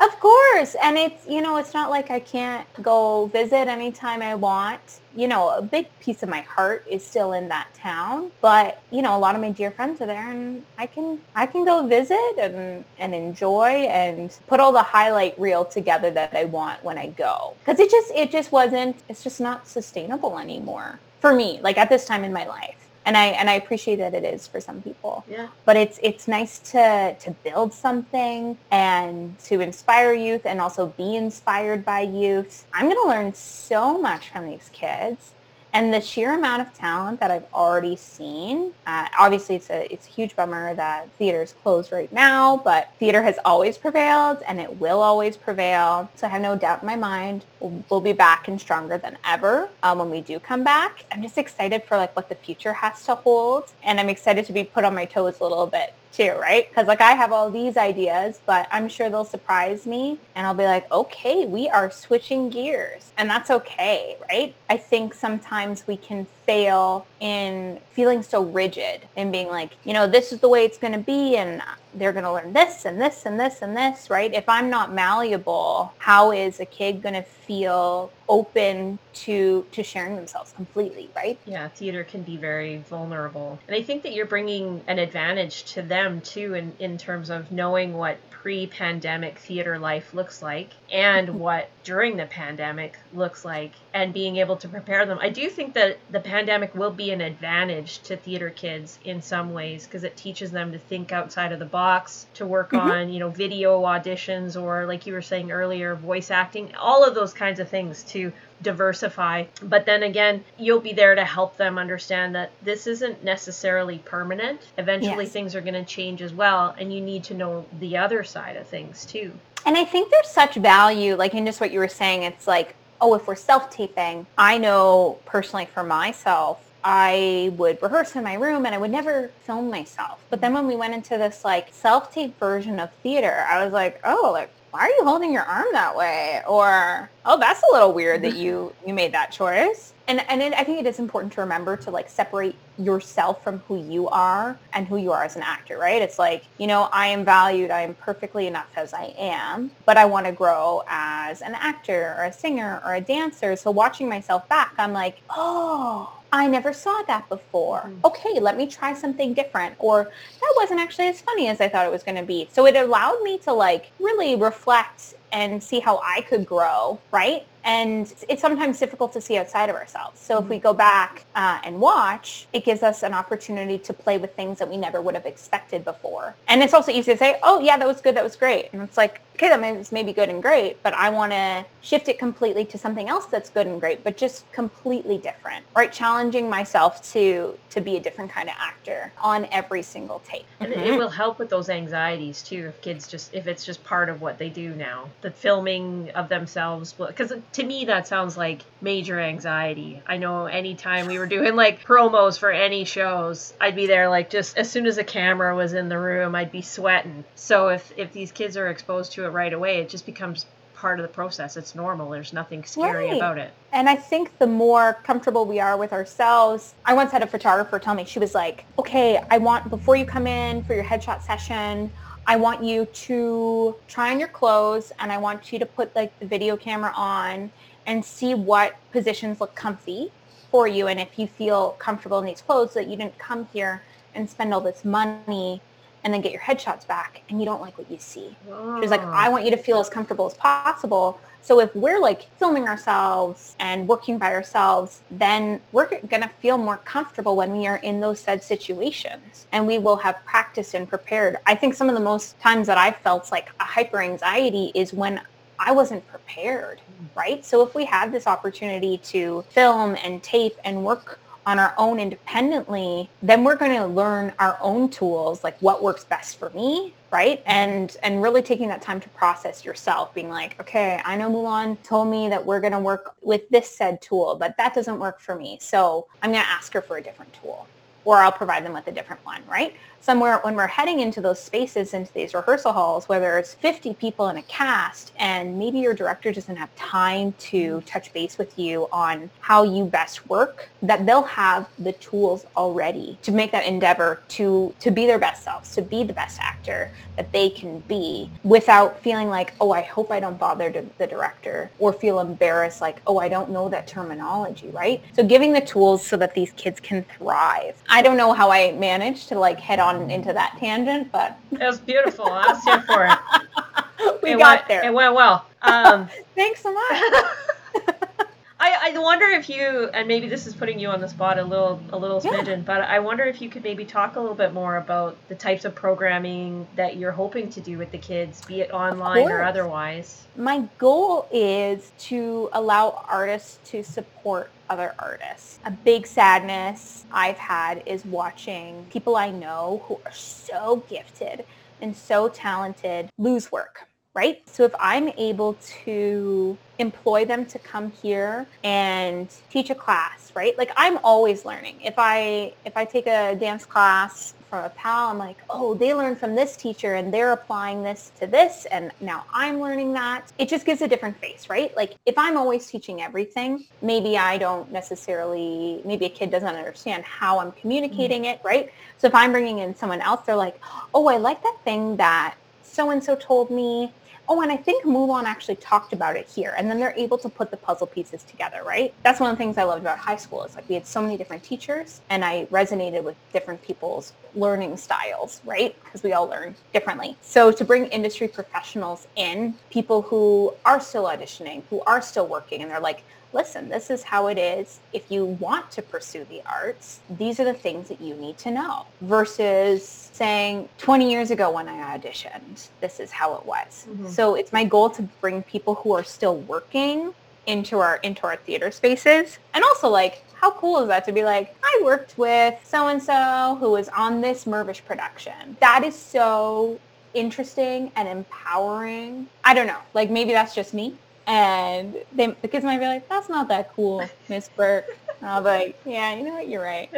[0.00, 0.76] Of course.
[0.80, 4.80] And it's, you know, it's not like I can't go visit anytime I want.
[5.16, 9.02] You know, a big piece of my heart is still in that town, but you
[9.02, 11.84] know, a lot of my dear friends are there and I can I can go
[11.86, 16.96] visit and and enjoy and put all the highlight reel together that I want when
[16.98, 17.54] I go.
[17.66, 21.88] Cuz it just it just wasn't it's just not sustainable anymore for me like at
[21.88, 24.82] this time in my life and I and I appreciate that it is for some
[24.82, 25.24] people.
[25.30, 25.48] Yeah.
[25.64, 31.16] But it's it's nice to to build something and to inspire youth and also be
[31.16, 32.66] inspired by youth.
[32.74, 35.32] I'm going to learn so much from these kids
[35.72, 40.06] and the sheer amount of talent that I've already seen, uh, obviously it's a it's
[40.06, 44.60] a huge bummer that theater is closed right now, but theater has always prevailed and
[44.60, 46.10] it will always prevail.
[46.16, 49.18] So I have no doubt in my mind we'll, we'll be back and stronger than
[49.24, 51.04] ever um, when we do come back.
[51.12, 54.52] I'm just excited for like what the future has to hold, and I'm excited to
[54.52, 56.68] be put on my toes a little bit too, right?
[56.68, 60.54] Because like I have all these ideas, but I'm sure they'll surprise me and I'll
[60.54, 64.52] be like, okay, we are switching gears and that's okay, right?
[64.68, 70.06] I think sometimes we can fail in feeling so rigid and being like, you know,
[70.06, 71.60] this is the way it's going to be and
[71.92, 74.32] they're going to learn this and this and this and this, right?
[74.32, 80.16] If I'm not malleable, how is a kid going to feel open to to sharing
[80.16, 81.38] themselves completely, right?
[81.44, 83.58] Yeah, theater can be very vulnerable.
[83.66, 87.52] And I think that you're bringing an advantage to them too in in terms of
[87.52, 94.14] knowing what pre-pandemic theater life looks like and what during the pandemic looks like and
[94.14, 95.18] being able to prepare them.
[95.20, 99.52] I do think that the pandemic will be an advantage to theater kids in some
[99.52, 102.90] ways because it teaches them to think outside of the box, to work mm-hmm.
[102.90, 107.14] on, you know, video auditions or like you were saying earlier, voice acting, all of
[107.14, 109.44] those kinds of things to diversify.
[109.62, 114.60] But then again, you'll be there to help them understand that this isn't necessarily permanent.
[114.78, 115.32] Eventually, yes.
[115.32, 118.56] things are going to change as well, and you need to know the other side
[118.56, 119.32] of things too.
[119.66, 122.74] And I think there's such value, like in just what you were saying, it's like,
[123.00, 128.64] oh, if we're self-taping, I know personally for myself, I would rehearse in my room
[128.64, 130.24] and I would never film myself.
[130.30, 134.00] But then when we went into this like self-tape version of theater, I was like,
[134.04, 136.42] oh, like why are you holding your arm that way?
[136.46, 139.94] Or, oh, that's a little weird that you, you made that choice.
[140.08, 143.58] And, and it, I think it is important to remember to like separate yourself from
[143.68, 146.00] who you are and who you are as an actor, right?
[146.00, 147.70] It's like, you know, I am valued.
[147.70, 152.14] I am perfectly enough as I am, but I want to grow as an actor
[152.18, 153.54] or a singer or a dancer.
[153.54, 157.82] So watching myself back, I'm like, oh, I never saw that before.
[157.86, 158.04] Mm.
[158.04, 159.74] Okay, let me try something different.
[159.78, 162.48] Or that wasn't actually as funny as I thought it was going to be.
[162.50, 167.46] So it allowed me to like really reflect and see how I could grow, right?
[167.64, 170.20] And it's sometimes difficult to see outside of ourselves.
[170.20, 170.44] So mm-hmm.
[170.44, 174.34] if we go back uh, and watch, it gives us an opportunity to play with
[174.34, 176.34] things that we never would have expected before.
[176.48, 178.16] And it's also easy to say, oh, yeah, that was good.
[178.16, 178.70] That was great.
[178.72, 181.64] And it's like, okay, that that is maybe good and great, but I want to
[181.80, 185.92] shift it completely to something else that's good and great, but just completely different, right?
[185.92, 190.46] Challenging myself to to be a different kind of actor on every single take.
[190.60, 190.82] And mm-hmm.
[190.82, 194.20] it will help with those anxieties too if kids just if it's just part of
[194.20, 195.08] what they do now.
[195.20, 200.02] The filming of themselves because to me that sounds like major anxiety.
[200.06, 204.30] I know anytime we were doing like promos for any shows, I'd be there like
[204.30, 207.24] just as soon as a camera was in the room, I'd be sweating.
[207.34, 210.46] So if if these kids are exposed to it right away, it just becomes
[210.78, 211.56] part of the process.
[211.56, 212.10] It's normal.
[212.10, 213.16] There's nothing scary right.
[213.16, 213.50] about it.
[213.72, 217.78] And I think the more comfortable we are with ourselves, I once had a photographer
[217.80, 221.22] tell me, she was like, okay, I want, before you come in for your headshot
[221.22, 221.90] session,
[222.30, 226.16] I want you to try on your clothes and I want you to put like
[226.20, 227.50] the video camera on
[227.86, 230.12] and see what positions look comfy
[230.50, 230.88] for you.
[230.88, 233.82] And if you feel comfortable in these clothes so that you didn't come here
[234.14, 235.62] and spend all this money
[236.08, 238.34] and then get your headshots back and you don't like what you see.
[238.50, 238.76] Oh.
[238.76, 239.12] She was like, ah.
[239.12, 241.20] I want you to feel as comfortable as possible.
[241.42, 246.56] So if we're like filming ourselves and working by ourselves, then we're going to feel
[246.56, 250.88] more comfortable when we are in those said situations and we will have practiced and
[250.88, 251.36] prepared.
[251.44, 254.94] I think some of the most times that I felt like a hyper anxiety is
[254.94, 255.20] when
[255.58, 257.04] I wasn't prepared, hmm.
[257.14, 257.44] right?
[257.44, 261.98] So if we had this opportunity to film and tape and work on our own
[261.98, 266.92] independently, then we're going to learn our own tools, like what works best for me,
[267.10, 267.40] right?
[267.40, 267.50] Mm-hmm.
[267.50, 271.82] And and really taking that time to process yourself, being like, okay, I know Mulan
[271.82, 275.20] told me that we're going to work with this said tool, but that doesn't work
[275.20, 275.56] for me.
[275.62, 277.66] So I'm going to ask her for a different tool
[278.08, 279.76] or I'll provide them with a different one, right?
[280.00, 284.30] Somewhere when we're heading into those spaces, into these rehearsal halls, whether it's 50 people
[284.30, 288.88] in a cast and maybe your director doesn't have time to touch base with you
[288.92, 294.22] on how you best work, that they'll have the tools already to make that endeavor
[294.28, 298.30] to, to be their best selves, to be the best actor that they can be
[298.42, 303.02] without feeling like, oh, I hope I don't bother the director or feel embarrassed like,
[303.06, 305.02] oh, I don't know that terminology, right?
[305.14, 307.82] So giving the tools so that these kids can thrive.
[308.02, 311.78] Don't know how I managed to like head on into that tangent, but it was
[311.78, 312.26] beautiful.
[312.26, 314.20] I was here for it.
[314.22, 314.84] we it got went, there.
[314.84, 315.46] It went well.
[315.62, 316.84] Um, Thanks so much.
[318.60, 321.44] I, I wonder if you and maybe this is putting you on the spot a
[321.44, 322.62] little a little smidgen, yeah.
[322.66, 325.64] but I wonder if you could maybe talk a little bit more about the types
[325.64, 330.26] of programming that you're hoping to do with the kids, be it online or otherwise.
[330.36, 335.58] My goal is to allow artists to support other artists.
[335.64, 341.44] A big sadness I've had is watching people I know who are so gifted
[341.80, 344.42] and so talented lose work right?
[344.48, 350.58] So if I'm able to employ them to come here and teach a class, right?
[350.58, 351.80] Like I'm always learning.
[351.82, 355.94] If I if I take a dance class from a pal, I'm like, oh, they
[355.94, 360.32] learned from this teacher and they're applying this to this and now I'm learning that.
[360.38, 361.74] It just gives a different face, right?
[361.76, 367.04] Like if I'm always teaching everything, maybe I don't necessarily, maybe a kid doesn't understand
[367.04, 368.40] how I'm communicating mm-hmm.
[368.40, 368.72] it, right?
[368.98, 370.60] So if I'm bringing in someone else, they're like,
[370.94, 373.92] oh, I like that thing that so-and-so told me
[374.28, 376.54] oh, and I think Mulan actually talked about it here.
[376.56, 378.92] And then they're able to put the puzzle pieces together, right?
[379.02, 381.00] That's one of the things I loved about high school is like we had so
[381.00, 385.74] many different teachers and I resonated with different people's learning styles, right?
[385.84, 387.16] Because we all learn differently.
[387.22, 392.62] So to bring industry professionals in, people who are still auditioning, who are still working,
[392.62, 394.80] and they're like, listen, this is how it is.
[394.92, 398.50] If you want to pursue the arts, these are the things that you need to
[398.50, 403.86] know versus saying 20 years ago when I auditioned, this is how it was.
[403.88, 404.08] Mm-hmm.
[404.08, 407.14] So it's my goal to bring people who are still working
[407.46, 411.24] into our into our theater spaces and also like how cool is that to be
[411.24, 415.96] like i worked with so and so who was on this Mirvish production that is
[415.96, 416.78] so
[417.14, 420.94] interesting and empowering i don't know like maybe that's just me
[421.28, 424.98] and they, the kids might be like, that's not that cool, Miss Burke.
[425.20, 426.90] And I'll be like, yeah, you know what, you're right.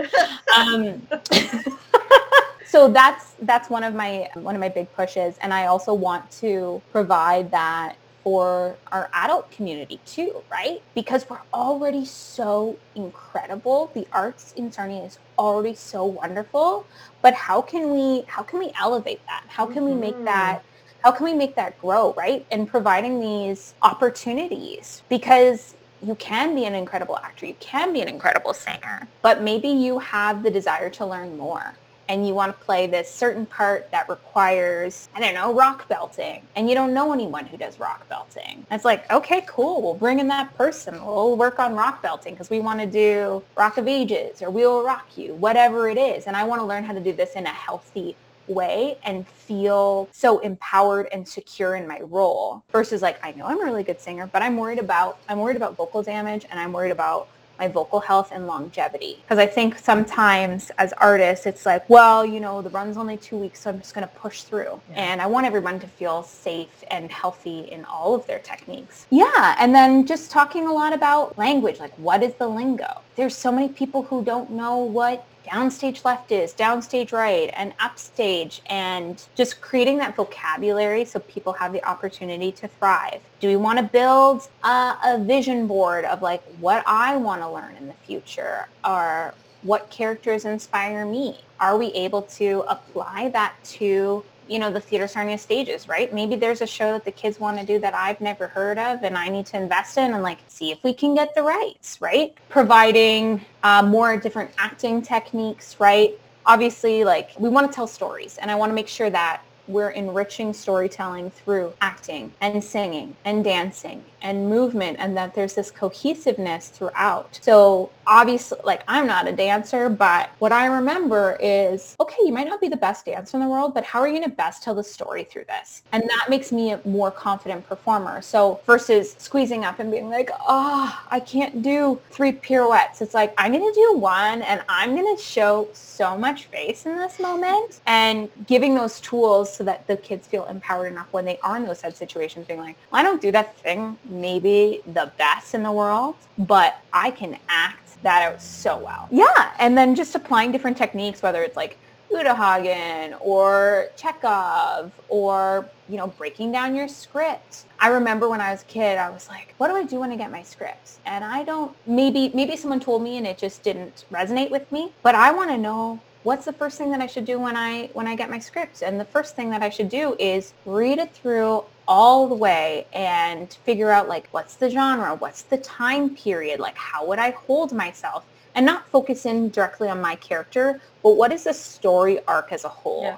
[0.56, 1.06] Um,
[2.66, 6.30] so that's that's one of my one of my big pushes and I also want
[6.32, 10.80] to provide that for our adult community too, right?
[10.94, 13.90] Because we're already so incredible.
[13.94, 16.86] The arts in Sarnia is already so wonderful,
[17.22, 19.42] but how can we how can we elevate that?
[19.48, 20.26] How can we make mm-hmm.
[20.26, 20.62] that
[21.02, 22.46] how can we make that grow, right?
[22.50, 28.08] And providing these opportunities because you can be an incredible actor, you can be an
[28.08, 31.74] incredible singer, but maybe you have the desire to learn more
[32.10, 36.42] and you want to play this certain part that requires, I don't know, rock belting,
[36.56, 38.66] and you don't know anyone who does rock belting.
[38.68, 40.94] And it's like, okay, cool, we'll bring in that person.
[41.06, 44.62] We'll work on rock belting because we want to do Rock of Ages or We
[44.66, 46.26] Will Rock You, whatever it is.
[46.26, 48.16] And I want to learn how to do this in a healthy
[48.50, 53.60] way and feel so empowered and secure in my role versus like I know I'm
[53.60, 56.72] a really good singer, but I'm worried about I'm worried about vocal damage and I'm
[56.72, 57.28] worried about
[57.60, 59.18] my vocal health and longevity.
[59.22, 63.36] Because I think sometimes as artists, it's like, well, you know, the run's only two
[63.36, 64.80] weeks, so I'm just going to push through.
[64.90, 64.96] Yeah.
[64.96, 69.06] And I want everyone to feel safe and healthy in all of their techniques.
[69.10, 69.54] Yeah.
[69.58, 73.02] And then just talking a lot about language, like what is the lingo?
[73.14, 78.62] There's so many people who don't know what downstage left is, downstage right, and upstage,
[78.66, 83.20] and just creating that vocabulary so people have the opportunity to thrive.
[83.40, 87.50] Do we want to build a, a vision board of like what I want to
[87.50, 91.40] learn in the future or what characters inspire me?
[91.58, 96.12] Are we able to apply that to you know, the Theater Sarnia stages, right?
[96.12, 99.04] Maybe there's a show that the kids want to do that I've never heard of
[99.04, 101.98] and I need to invest in and like see if we can get the rights,
[102.00, 102.34] right?
[102.48, 106.18] Providing uh, more different acting techniques, right?
[106.46, 109.90] Obviously, like we want to tell stories and I want to make sure that we're
[109.90, 116.68] enriching storytelling through acting and singing and dancing and movement and that there's this cohesiveness
[116.68, 117.38] throughout.
[117.42, 122.46] So obviously, like I'm not a dancer, but what I remember is, okay, you might
[122.46, 124.62] not be the best dancer in the world, but how are you going to best
[124.62, 125.82] tell the story through this?
[125.92, 128.20] And that makes me a more confident performer.
[128.22, 133.00] So versus squeezing up and being like, oh, I can't do three pirouettes.
[133.00, 136.86] It's like, I'm going to do one and I'm going to show so much face
[136.86, 141.24] in this moment and giving those tools so that the kids feel empowered enough when
[141.24, 145.12] they are in those sad situations being like, I don't do that thing maybe the
[145.16, 149.08] best in the world, but I can act that out so well.
[149.10, 151.78] Yeah, and then just applying different techniques, whether it's like
[152.10, 157.66] Uta Hagen or Chekhov or, you know, breaking down your script.
[157.78, 160.10] I remember when I was a kid, I was like, what do I do when
[160.10, 160.98] I get my scripts?
[161.06, 164.92] And I don't, maybe, maybe someone told me and it just didn't resonate with me,
[165.02, 167.90] but I want to know what's the first thing that I should do when I
[167.92, 168.82] when I get my scripts?
[168.82, 172.86] And the first thing that I should do is read it through all the way
[172.92, 177.32] and figure out like what's the genre, what's the time period, like how would I
[177.32, 178.24] hold myself?
[178.54, 182.64] And not focus in directly on my character, but what is the story arc as
[182.64, 183.02] a whole?
[183.02, 183.16] Yeah.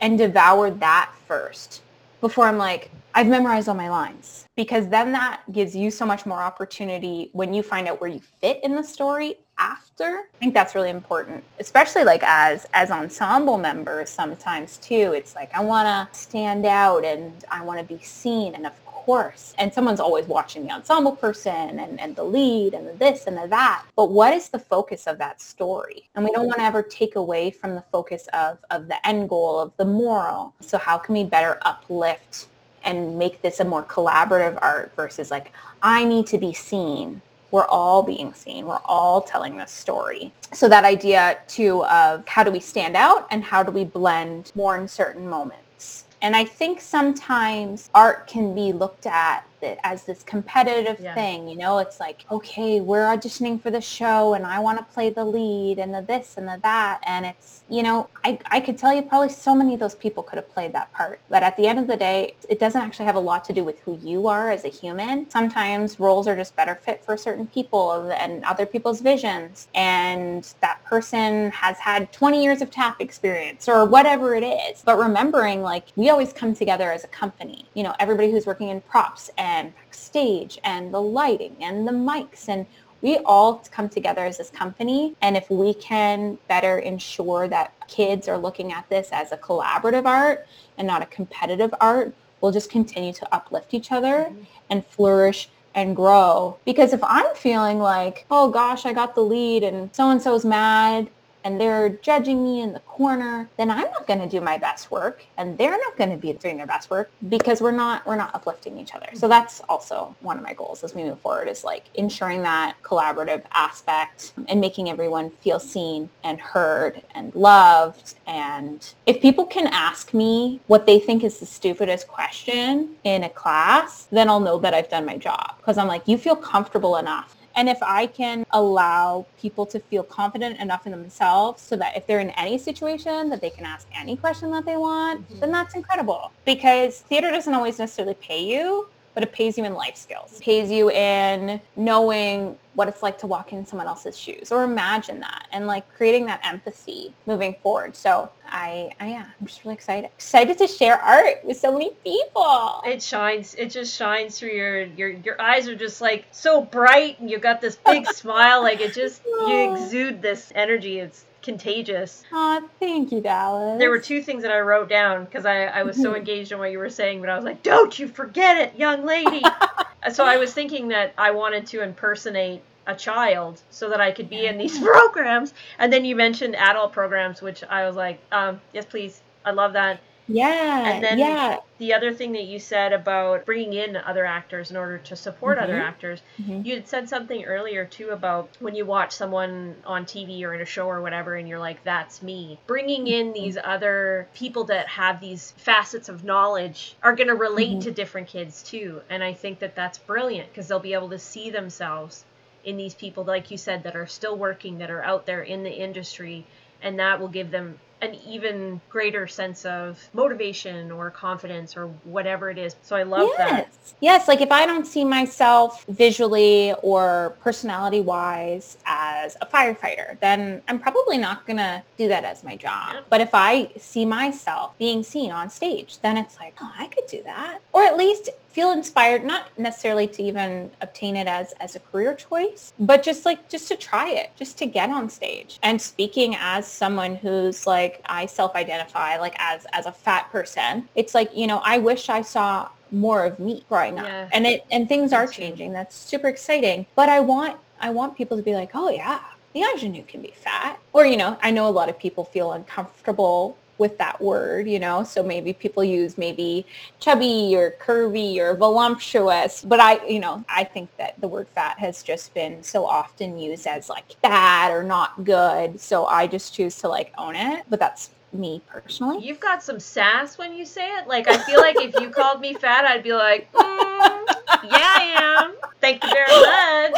[0.00, 1.82] And devour that first
[2.22, 4.46] before I'm like, I've memorized all my lines.
[4.56, 8.20] Because then that gives you so much more opportunity when you find out where you
[8.40, 10.20] fit in the story after.
[10.34, 15.12] I think that's really important, especially like as as ensemble members sometimes too.
[15.14, 18.72] It's like I want to stand out and I want to be seen and of
[19.08, 23.26] course, and someone's always watching the ensemble person and, and the lead and the this
[23.26, 23.82] and the that.
[23.96, 26.10] But what is the focus of that story?
[26.14, 29.30] And we don't want to ever take away from the focus of, of the end
[29.30, 30.52] goal, of the moral.
[30.60, 32.48] So how can we better uplift
[32.84, 37.66] and make this a more collaborative art versus like, I need to be seen we're
[37.66, 38.66] all being seen.
[38.66, 40.32] We're all telling this story.
[40.52, 44.52] So that idea too of how do we stand out and how do we blend
[44.54, 46.04] more in certain moments.
[46.20, 51.14] And I think sometimes art can be looked at it as this competitive yeah.
[51.14, 51.48] thing.
[51.48, 55.10] You know, it's like, okay, we're auditioning for the show and I want to play
[55.10, 57.00] the lead and the this and the that.
[57.06, 60.22] And it's, you know, I, I could tell you probably so many of those people
[60.22, 61.20] could have played that part.
[61.28, 63.64] But at the end of the day, it doesn't actually have a lot to do
[63.64, 65.28] with who you are as a human.
[65.30, 69.68] Sometimes roles are just better fit for certain people and other people's visions.
[69.74, 74.82] And that person has had 20 years of tap experience or whatever it is.
[74.84, 78.68] But remembering like we always come together as a company, you know, everybody who's working
[78.68, 82.66] in props and and backstage and the lighting and the mics and
[83.00, 88.28] we all come together as this company and if we can better ensure that kids
[88.28, 90.46] are looking at this as a collaborative art
[90.76, 94.42] and not a competitive art we'll just continue to uplift each other mm-hmm.
[94.68, 99.62] and flourish and grow because if i'm feeling like oh gosh i got the lead
[99.62, 101.08] and so and so's mad
[101.44, 104.90] and they're judging me in the corner, then I'm not going to do my best
[104.90, 108.16] work and they're not going to be doing their best work because we're not we're
[108.16, 109.08] not uplifting each other.
[109.14, 112.76] So that's also one of my goals as we move forward is like ensuring that
[112.82, 119.66] collaborative aspect and making everyone feel seen and heard and loved and if people can
[119.68, 124.58] ask me what they think is the stupidest question in a class, then I'll know
[124.58, 128.06] that I've done my job because I'm like you feel comfortable enough and if I
[128.06, 132.56] can allow people to feel confident enough in themselves so that if they're in any
[132.56, 135.40] situation that they can ask any question that they want, mm-hmm.
[135.40, 136.30] then that's incredible.
[136.44, 138.86] Because theater doesn't always necessarily pay you,
[139.18, 140.34] but it pays you in life skills.
[140.36, 144.62] It pays you in knowing what it's like to walk in someone else's shoes or
[144.62, 147.96] imagine that and like creating that empathy moving forward.
[147.96, 150.10] So I, I yeah, I'm just really excited.
[150.14, 152.80] Excited to share art with so many people.
[152.86, 153.56] It shines.
[153.56, 157.40] It just shines through your your your eyes are just like so bright and you
[157.40, 158.62] got this big smile.
[158.62, 161.00] Like it just you exude this energy.
[161.00, 162.24] It's contagious.
[162.32, 163.78] Oh, thank you, Dallas.
[163.78, 166.58] There were two things that I wrote down because I, I was so engaged in
[166.58, 169.42] what you were saying, but I was like, don't you forget it, young lady.
[170.12, 174.30] so I was thinking that I wanted to impersonate a child so that I could
[174.30, 175.54] be in these programs.
[175.78, 179.20] And then you mentioned adult programs, which I was like, um, yes, please.
[179.44, 180.00] I love that.
[180.28, 180.90] Yeah.
[180.90, 181.58] And then yeah.
[181.78, 185.56] the other thing that you said about bringing in other actors in order to support
[185.56, 185.64] mm-hmm.
[185.64, 186.62] other actors, mm-hmm.
[186.64, 190.60] you had said something earlier too about when you watch someone on TV or in
[190.60, 192.58] a show or whatever and you're like, that's me.
[192.66, 193.42] Bringing in mm-hmm.
[193.42, 197.80] these other people that have these facets of knowledge are going to relate mm-hmm.
[197.80, 199.00] to different kids too.
[199.08, 202.24] And I think that that's brilliant because they'll be able to see themselves
[202.64, 205.62] in these people, like you said, that are still working, that are out there in
[205.62, 206.44] the industry.
[206.82, 212.50] And that will give them an even greater sense of motivation or confidence or whatever
[212.50, 212.76] it is.
[212.82, 213.38] So I love yes.
[213.38, 213.94] that.
[214.00, 220.62] Yes, like if I don't see myself visually or personality wise as a firefighter, then
[220.68, 222.90] I'm probably not going to do that as my job.
[222.94, 223.00] Yeah.
[223.10, 227.06] But if I see myself being seen on stage, then it's like, oh, I could
[227.08, 227.60] do that.
[227.72, 232.12] Or at least feel inspired, not necessarily to even obtain it as, as a career
[232.12, 235.60] choice, but just like, just to try it, just to get on stage.
[235.62, 241.14] And speaking as someone who's like, I self-identify like as, as a fat person, it's
[241.14, 244.28] like, you know, I wish I saw more of me growing up yeah.
[244.32, 245.72] and it, and things are changing.
[245.72, 246.84] That's super exciting.
[246.96, 249.20] But I want, I want people to be like, oh yeah,
[249.52, 250.80] the ingenue can be fat.
[250.92, 254.78] Or, you know, I know a lot of people feel uncomfortable with that word, you
[254.78, 256.66] know, so maybe people use maybe
[256.98, 261.78] chubby or curvy or voluptuous, but I, you know, I think that the word fat
[261.78, 265.80] has just been so often used as like bad or not good.
[265.80, 269.24] So I just choose to like own it, but that's me personally.
[269.24, 271.06] You've got some sass when you say it.
[271.06, 274.26] Like I feel like if you called me fat, I'd be like, mm,
[274.64, 275.54] I am.
[275.80, 276.92] Thank you very much.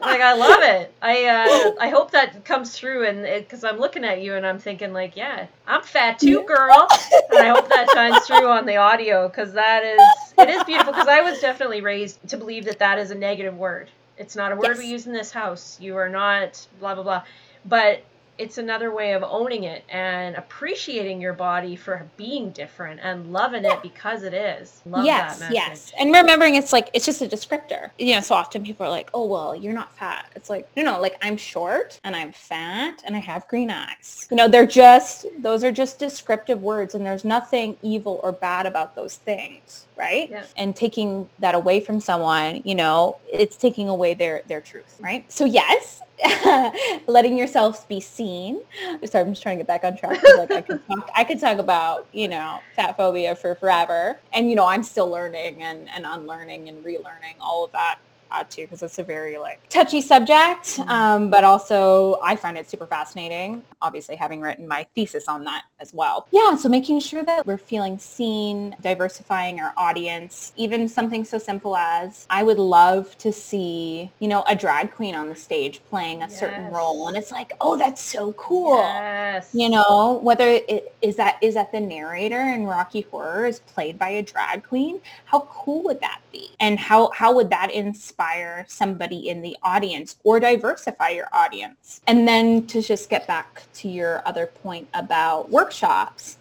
[0.00, 0.92] like I love it.
[1.00, 4.58] I uh, I hope that comes through, and because I'm looking at you and I'm
[4.58, 6.86] thinking like, yeah, I'm fat too, girl.
[7.30, 10.00] and I hope that shines through on the audio because that is
[10.38, 10.92] it is beautiful.
[10.92, 13.88] Because I was definitely raised to believe that that is a negative word.
[14.18, 14.78] It's not a word yes.
[14.78, 15.78] we use in this house.
[15.80, 17.22] You are not blah blah blah.
[17.64, 18.02] But
[18.40, 23.66] it's another way of owning it and appreciating your body for being different and loving
[23.66, 24.80] it because it is.
[24.86, 25.92] Love yes, yes.
[25.98, 27.90] And remembering it's like it's just a descriptor.
[27.98, 30.82] You know, so often people are like, "Oh, well, you're not fat." It's like, no,
[30.82, 34.26] no, like I'm short and I'm fat and I have green eyes.
[34.30, 38.64] You know, they're just those are just descriptive words and there's nothing evil or bad
[38.64, 40.30] about those things right?
[40.30, 40.44] Yeah.
[40.56, 45.30] And taking that away from someone, you know, it's taking away their their truth, right?
[45.30, 46.00] So yes,
[47.06, 48.60] letting yourself be seen.
[49.04, 50.22] Sorry, I'm just trying to get back on track.
[50.36, 54.50] Like I could talk, I could talk about you know fat phobia for forever, and
[54.50, 57.98] you know I'm still learning and and unlearning and relearning all of that
[58.30, 60.88] to because it's a very like touchy subject, mm-hmm.
[60.88, 63.62] um, but also I find it super fascinating.
[63.82, 66.28] Obviously, having written my thesis on that as well.
[66.30, 71.76] Yeah, so making sure that we're feeling seen, diversifying our audience, even something so simple
[71.76, 76.18] as I would love to see you know a drag queen on the stage playing
[76.18, 76.38] a yes.
[76.38, 78.76] certain role, and it's like, oh, that's so cool.
[78.78, 79.50] Yes.
[79.52, 83.98] You know, whether it is that is that the narrator in Rocky Horror is played
[83.98, 85.00] by a drag queen.
[85.24, 86.50] How cool would that be?
[86.60, 92.02] And how how would that inspire inspire somebody in the audience or diversify your audience.
[92.06, 96.36] And then to just get back to your other point about workshops,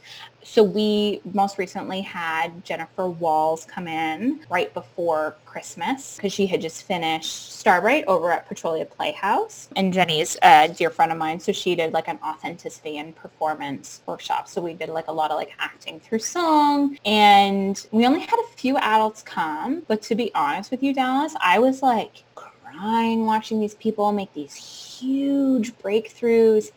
[0.51, 6.59] so we most recently had Jennifer Walls come in right before Christmas because she had
[6.59, 9.69] just finished Starbright over at Petrolia Playhouse.
[9.75, 14.01] And Jenny's a dear friend of mine, so she did like an authenticity and performance
[14.07, 14.47] workshop.
[14.47, 16.97] So we did like a lot of like acting through song.
[17.05, 21.35] And we only had a few adults come, but to be honest with you, Dallas,
[21.41, 26.71] I was like crying watching these people make these huge breakthroughs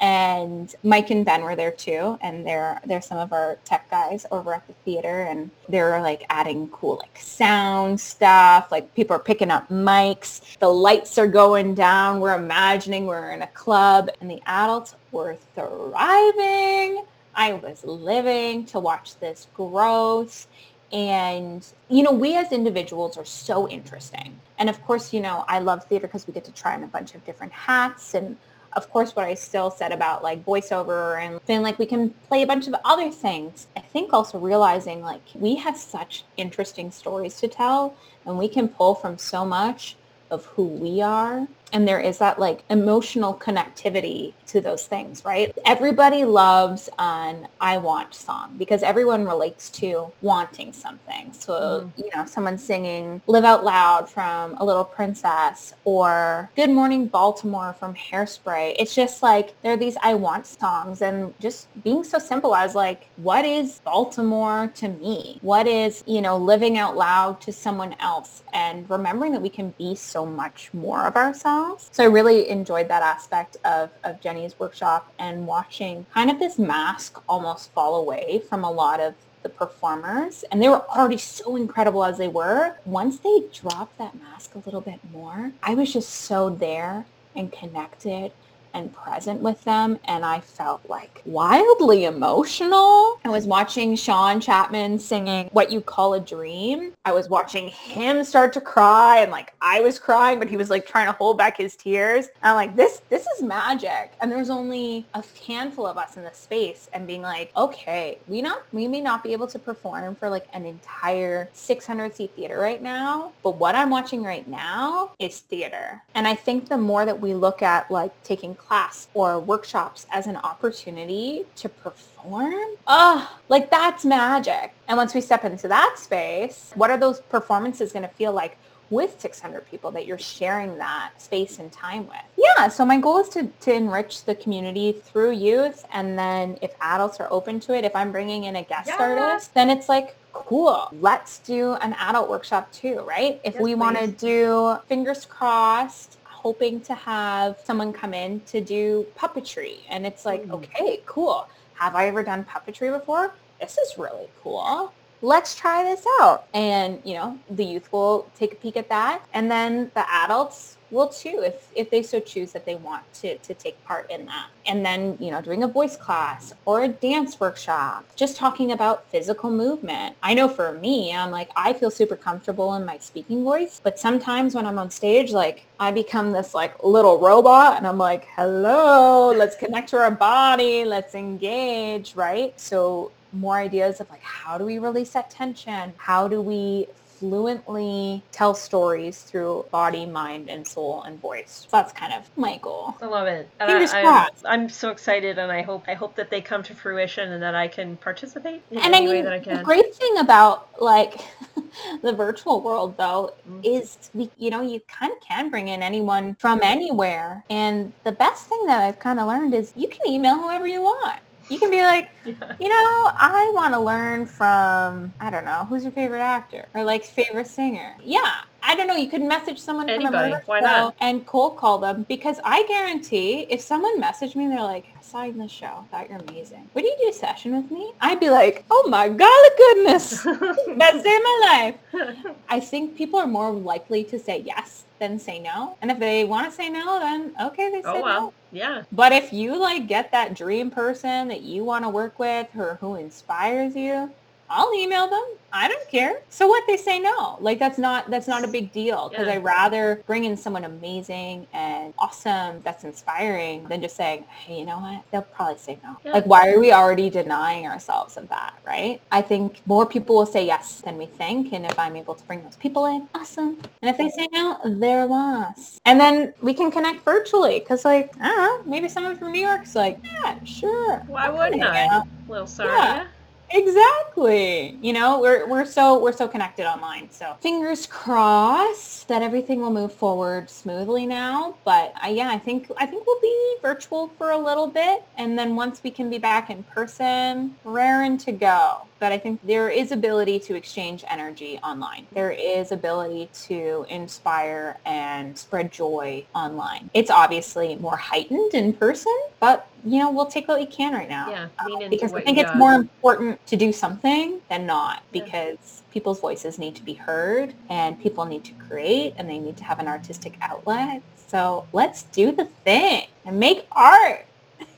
[0.00, 4.26] and Mike and Ben were there too, and they're they're some of our tech guys
[4.30, 8.70] over at the theater, and they're like adding cool like sound stuff.
[8.70, 12.20] Like people are picking up mics, the lights are going down.
[12.20, 17.04] We're imagining we're in a club, and the adults were thriving.
[17.34, 20.46] I was living to watch this growth.
[20.92, 24.38] And, you know, we as individuals are so interesting.
[24.58, 26.86] And of course, you know, I love theater because we get to try on a
[26.86, 28.36] bunch of different hats and
[28.76, 32.42] of course, what I still said about like voiceover and then like we can play
[32.42, 33.66] a bunch of other things.
[33.74, 37.96] I think also realizing like we have such interesting stories to tell
[38.26, 39.96] and we can pull from so much
[40.30, 45.56] of who we are and there is that like emotional connectivity to those things right?
[45.64, 51.32] Everybody loves an i want song because everyone relates to wanting something.
[51.32, 52.04] So mm.
[52.04, 57.72] you know someone singing live out loud from a little princess or good morning baltimore
[57.72, 62.18] from hairspray it's just like there are these i want songs and just being so
[62.18, 65.38] simple as like what is baltimore to me?
[65.42, 68.42] What is you know living out loud to someone else?
[68.52, 72.88] And remembering that we can be so much more of ourselves so I really enjoyed
[72.88, 78.42] that aspect of, of Jenny's workshop and watching kind of this mask almost fall away
[78.48, 82.74] from a lot of the performers and they were already so incredible as they were.
[82.84, 87.06] Once they dropped that mask a little bit more, I was just so there
[87.36, 88.32] and connected
[88.76, 93.18] and present with them and I felt like wildly emotional.
[93.24, 96.92] I was watching Sean Chapman singing What You Call a Dream.
[97.06, 100.68] I was watching him start to cry and like I was crying but he was
[100.68, 102.26] like trying to hold back his tears.
[102.42, 104.12] And I'm like this this is magic.
[104.20, 108.42] And there's only a handful of us in the space and being like, okay, we
[108.42, 112.58] not we may not be able to perform for like an entire 600 seat theater
[112.58, 116.02] right now, but what I'm watching right now is theater.
[116.14, 120.26] And I think the more that we look at like taking class or workshops as
[120.26, 122.54] an opportunity to perform,
[122.86, 124.72] oh, like that's magic.
[124.88, 128.58] And once we step into that space, what are those performances going to feel like?
[128.90, 132.16] with 600 people that you're sharing that space and time with.
[132.36, 135.84] Yeah, so my goal is to, to enrich the community through youth.
[135.92, 138.96] And then if adults are open to it, if I'm bringing in a guest yeah.
[139.00, 143.40] artist, then it's like, cool, let's do an adult workshop too, right?
[143.42, 148.60] If yes, we want to do fingers crossed, hoping to have someone come in to
[148.60, 149.78] do puppetry.
[149.90, 150.52] And it's like, mm.
[150.52, 151.48] okay, cool.
[151.74, 153.34] Have I ever done puppetry before?
[153.60, 154.92] This is really cool.
[155.26, 156.46] Let's try this out.
[156.54, 159.22] And, you know, the youth will take a peek at that.
[159.34, 163.36] And then the adults will too if, if they so choose that they want to,
[163.38, 164.46] to take part in that.
[164.66, 169.10] And then, you know, doing a voice class or a dance workshop, just talking about
[169.10, 170.14] physical movement.
[170.22, 173.98] I know for me, I'm like, I feel super comfortable in my speaking voice, but
[173.98, 178.28] sometimes when I'm on stage, like I become this like little robot and I'm like,
[178.36, 182.58] hello, let's connect to our body, let's engage, right?
[182.60, 185.92] So more ideas of like, how do we release that tension?
[185.96, 186.86] How do we
[187.18, 191.66] fluently tell stories through body, mind, and soul and voice.
[191.68, 192.96] So that's kind of my goal.
[193.00, 193.48] I love it.
[193.58, 194.44] Fingers I, crossed.
[194.44, 197.42] I'm, I'm, so excited, and I hope I hope that they come to fruition and
[197.42, 199.58] that I can participate in and any I mean, way that I can.
[199.58, 201.20] The great thing about like
[202.02, 203.60] the virtual world, though, mm-hmm.
[203.64, 207.44] is we, you know, you kind of can bring in anyone from anywhere.
[207.48, 210.82] And the best thing that I've kind of learned is you can email whoever you
[210.82, 212.34] want you can be like, yeah.
[212.60, 216.84] you know, I want to learn from, I don't know, who's your favorite actor or
[216.84, 217.94] like favorite singer?
[218.02, 218.42] Yeah.
[218.68, 218.96] I don't know.
[218.96, 220.32] You could message someone Anybody.
[220.32, 220.96] from a Why not?
[221.00, 225.02] and cold call them because I guarantee if someone messaged me, and they're like, I
[225.02, 225.66] saw you in the show.
[225.66, 226.68] I thought you're amazing.
[226.74, 227.92] Would you do a session with me?
[228.00, 230.24] I'd be like, oh my golly goodness.
[230.76, 232.16] Best day of my life.
[232.48, 235.76] I think people are more likely to say yes than say no.
[235.80, 238.20] And if they want to say no, then okay, they say oh, well.
[238.20, 238.32] no.
[238.56, 238.84] Yeah.
[238.90, 242.78] But if you like get that dream person that you want to work with or
[242.80, 244.10] who inspires you,
[244.48, 245.24] I'll email them.
[245.52, 246.20] I don't care.
[246.28, 247.38] So what they say no.
[247.40, 249.34] Like that's not that's not a big deal because yeah.
[249.34, 254.66] I rather bring in someone amazing and awesome that's inspiring than just saying, hey, you
[254.66, 255.02] know what?
[255.10, 255.96] They'll probably say no.
[256.04, 256.12] Yeah.
[256.12, 259.00] Like why are we already denying ourselves of that, right?
[259.10, 262.24] I think more people will say yes than we think, and if I'm able to
[262.24, 263.58] bring those people in, awesome.
[263.80, 265.80] And if they say no, they're lost.
[265.86, 268.36] And then we can connect virtually because, like, I don't
[268.66, 270.98] know, maybe someone from New York's like, yeah, sure.
[271.06, 272.02] Why wouldn't I?
[272.28, 272.70] Little sorry.
[272.70, 273.06] Yeah
[273.50, 274.76] Exactly.
[274.82, 277.10] You know, we're we're so we're so connected online.
[277.10, 281.56] So fingers crossed that everything will move forward smoothly now.
[281.64, 285.38] But uh, yeah, I think I think we'll be virtual for a little bit, and
[285.38, 288.82] then once we can be back in person, raring to go.
[288.98, 292.06] But I think there is ability to exchange energy online.
[292.12, 296.88] There is ability to inspire and spread joy online.
[296.94, 301.08] It's obviously more heightened in person, but you know, we'll take what we can right
[301.08, 301.30] now.
[301.30, 305.22] Yeah, Uh, because I think it's more important to do something than not Yeah.
[305.24, 309.56] because people's voices need to be heard and people need to create and they need
[309.58, 311.02] to have an artistic outlet.
[311.28, 314.26] So let's do the thing and make art.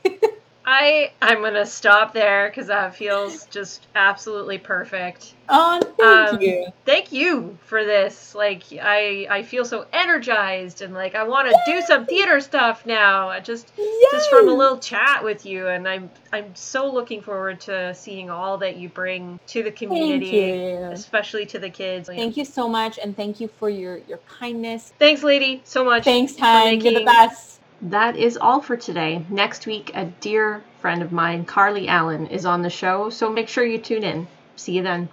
[0.71, 5.33] I I'm gonna stop there because that feels just absolutely perfect.
[5.49, 6.67] Oh, thank Um, you.
[6.85, 8.35] Thank you for this.
[8.35, 12.85] Like I I feel so energized and like I want to do some theater stuff
[12.85, 13.29] now.
[13.29, 13.71] I Just
[14.11, 18.29] just from a little chat with you, and I'm I'm so looking forward to seeing
[18.29, 22.09] all that you bring to the community, especially to the kids.
[22.09, 24.93] Thank you so much and thank you for your, your kindness.
[24.99, 26.03] Thanks, lady, so much.
[26.03, 26.79] Thanks, Time.
[26.79, 27.58] You're the best.
[27.81, 29.25] That is all for today.
[29.29, 33.49] Next week, a dear friend of mine, Carly Allen, is on the show, so make
[33.49, 34.27] sure you tune in.
[34.55, 35.09] See you then.